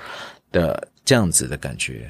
[0.53, 2.09] 的这样子的感觉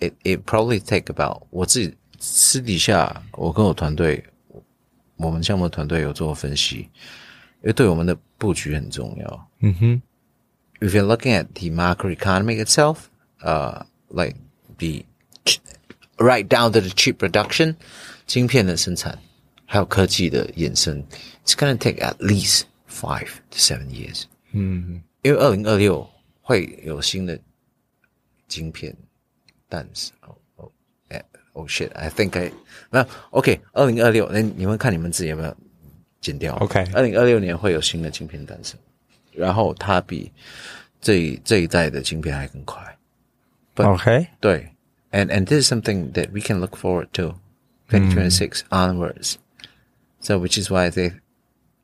[0.00, 4.22] ，it it probably take about 我自己私底下我跟我团队，
[5.16, 6.90] 我们项目团队有做分析。
[7.60, 9.49] 因为对我们的布局很重要。
[9.59, 10.01] 嗯哼，
[10.79, 13.09] If you're looking at the macro economy itself,
[13.41, 14.35] uh, like
[14.77, 15.05] the
[16.17, 17.75] right down to the chip production，
[18.25, 19.17] 晶片的生产，
[19.65, 21.03] 还有科技的衍生，
[21.45, 24.23] it's gonna take at least five to seven years。
[24.51, 26.09] 嗯，因为二零二六
[26.41, 27.39] 会有新的
[28.47, 28.95] 晶片
[29.69, 30.13] 诞生。
[30.21, 30.71] 哦哦，
[31.09, 31.23] 哎，
[31.53, 32.51] Oh shit！I think I
[32.89, 33.61] 没有 OK。
[33.73, 35.55] 二零二六，那你们看你们自己有没有
[36.20, 36.84] 剪掉？OK。
[36.94, 38.78] 二零二六年会有新的晶片诞生，
[39.32, 40.30] 然后它比
[41.00, 42.82] 这这一代的晶片还更快。
[43.74, 44.26] But, OK。
[44.40, 44.68] 对
[45.12, 47.34] ，and and this is something that we can look forward to
[47.88, 49.34] twenty twenty six onwards。
[50.20, 51.14] So which is why they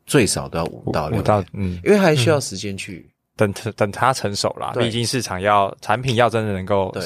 [0.07, 3.11] 最少都要五到六到嗯，因为还需要时间去。
[3.37, 7.03] 等等它成熟啦，毕竟市场要产品要真的能够对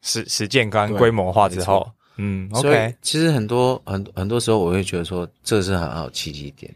[0.00, 1.86] 实实践跟规模化之后，
[2.18, 2.60] 嗯，OK。
[2.62, 6.74] 所以其实很多很很多时候我会觉得说，这是很好契机点。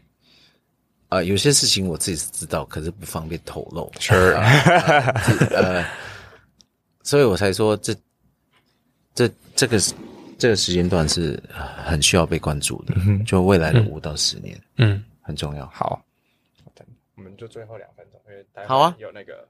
[1.09, 3.91] 啊、呃，有些事情我自己是知道，可是不方便透露。
[3.99, 4.15] 是，
[5.53, 5.85] 呃，
[7.03, 7.95] 所以我才说这
[9.13, 9.79] 这这个
[10.39, 11.41] 这个时间段是
[11.85, 15.67] 很需要被关注的，嗯、就未来的五到十年，嗯，很重要。
[15.67, 16.03] 好，
[17.15, 18.19] 我们就最后两分钟。
[18.65, 19.47] 好啊，有那个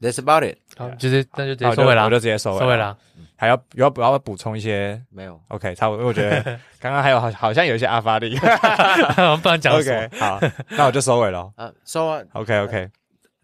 [0.00, 0.58] ，Yo，that's about it。
[0.76, 2.96] 好，就是那就直接收尾了，我就直接收尾，收尾了。
[3.36, 5.00] 还要要不要补充一些？
[5.10, 6.06] 没有，OK，差不多。
[6.06, 6.42] 我觉得
[6.78, 10.10] 刚刚还有好好像有一些阿发力，不然讲 OK。
[10.18, 11.50] 好，那我就收尾了。
[11.56, 12.26] 啊，收完。
[12.34, 12.88] OK，OK，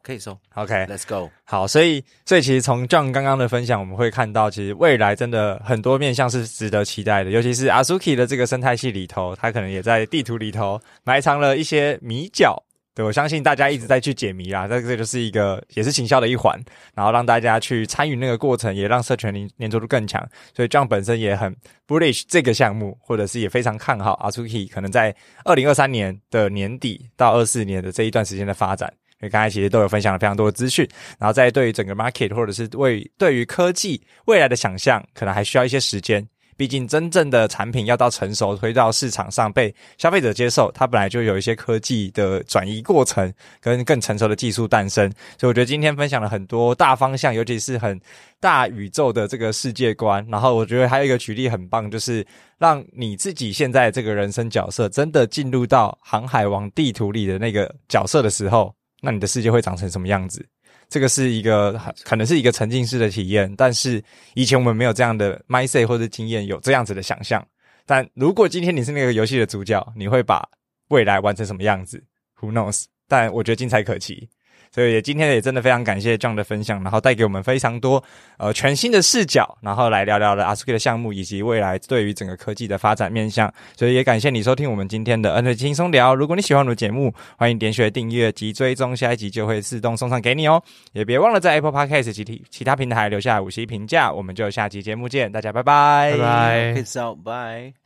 [0.02, 0.38] 可以收。
[0.54, 1.30] OK，Let's go。
[1.44, 12.62] 好，所以所以其实从 John 刚刚的分享，我们会看到，其实未来真的很多面向是值得期待的，尤其是 Azuki 的这个生态系里头，它可能也在地图里头埋藏了一些米角。
[12.96, 16.58] 对，我相信大家一直在去解谜啦，这个就是一个也是行销的一环，
[16.94, 20.26] 然后让大家去参与那个过程，也让社群黏黏着度更强。
[20.54, 21.54] 所以 John 本身也很
[21.86, 25.14] bullish 这个项目，或者是也非常看好 Azuki 可能在
[25.44, 28.90] 二零二三年的年底到二四年的这一段时间的发展。
[29.20, 36.26] 因为刚才其实都有分享了非常多的资讯，然后在对于整个 market 或者是为对于科技未来的想象，可能还需要一些时间。
[36.56, 45.12] 毕竟，真正的产品要到成熟，推到市场上被消费者接受，它本来就有一些科技的转移过程，跟更成熟的技术诞生。
[45.38, 48.00] 所以，我觉得今天分享了很多大方向，尤其是很
[48.40, 50.26] 大宇宙的这个世界观。
[50.30, 52.26] 然后，我觉得还有一个举例很棒，就是
[52.58, 60.44] 让你自己现在这个人生角色真的进入到航海王地图里的那个角色的时候，那你的世界会长成什么样子？
[60.88, 61.72] 这个是一个
[62.04, 64.02] 可能是一个沉浸式的体验，但是
[64.34, 67.44] 以前我们没有这样的 my say 或者经验，有这样子的想象。
[67.84, 70.48] 但如果今天你是那个游戏的主角，你会把
[70.88, 72.02] 未来玩成什么样子
[72.40, 72.84] ？Who knows？
[73.08, 74.28] 但我觉得精彩可期。
[74.76, 78.04] 所以也今天也真的非常感谢 John 的分享，然后带给我们非常多
[78.36, 83.50] 呃全新的视角，然后来聊聊了 Azuki 的项目以及未来对于整个科技的发展面向。
[83.74, 86.14] 所以也感谢你收听我们今天的 NFT 轻松聊。
[86.14, 90.62] 如果你喜欢我们的节目，欢迎点选订阅及追踪，下一集就会自动送上给你哦。
[90.92, 94.12] 也别忘了在 Apple Podcast 及其他平台留下五星评价。
[94.12, 97.85] 我们就下期节目见，大家拜拜，拜拜，Peace out，bye。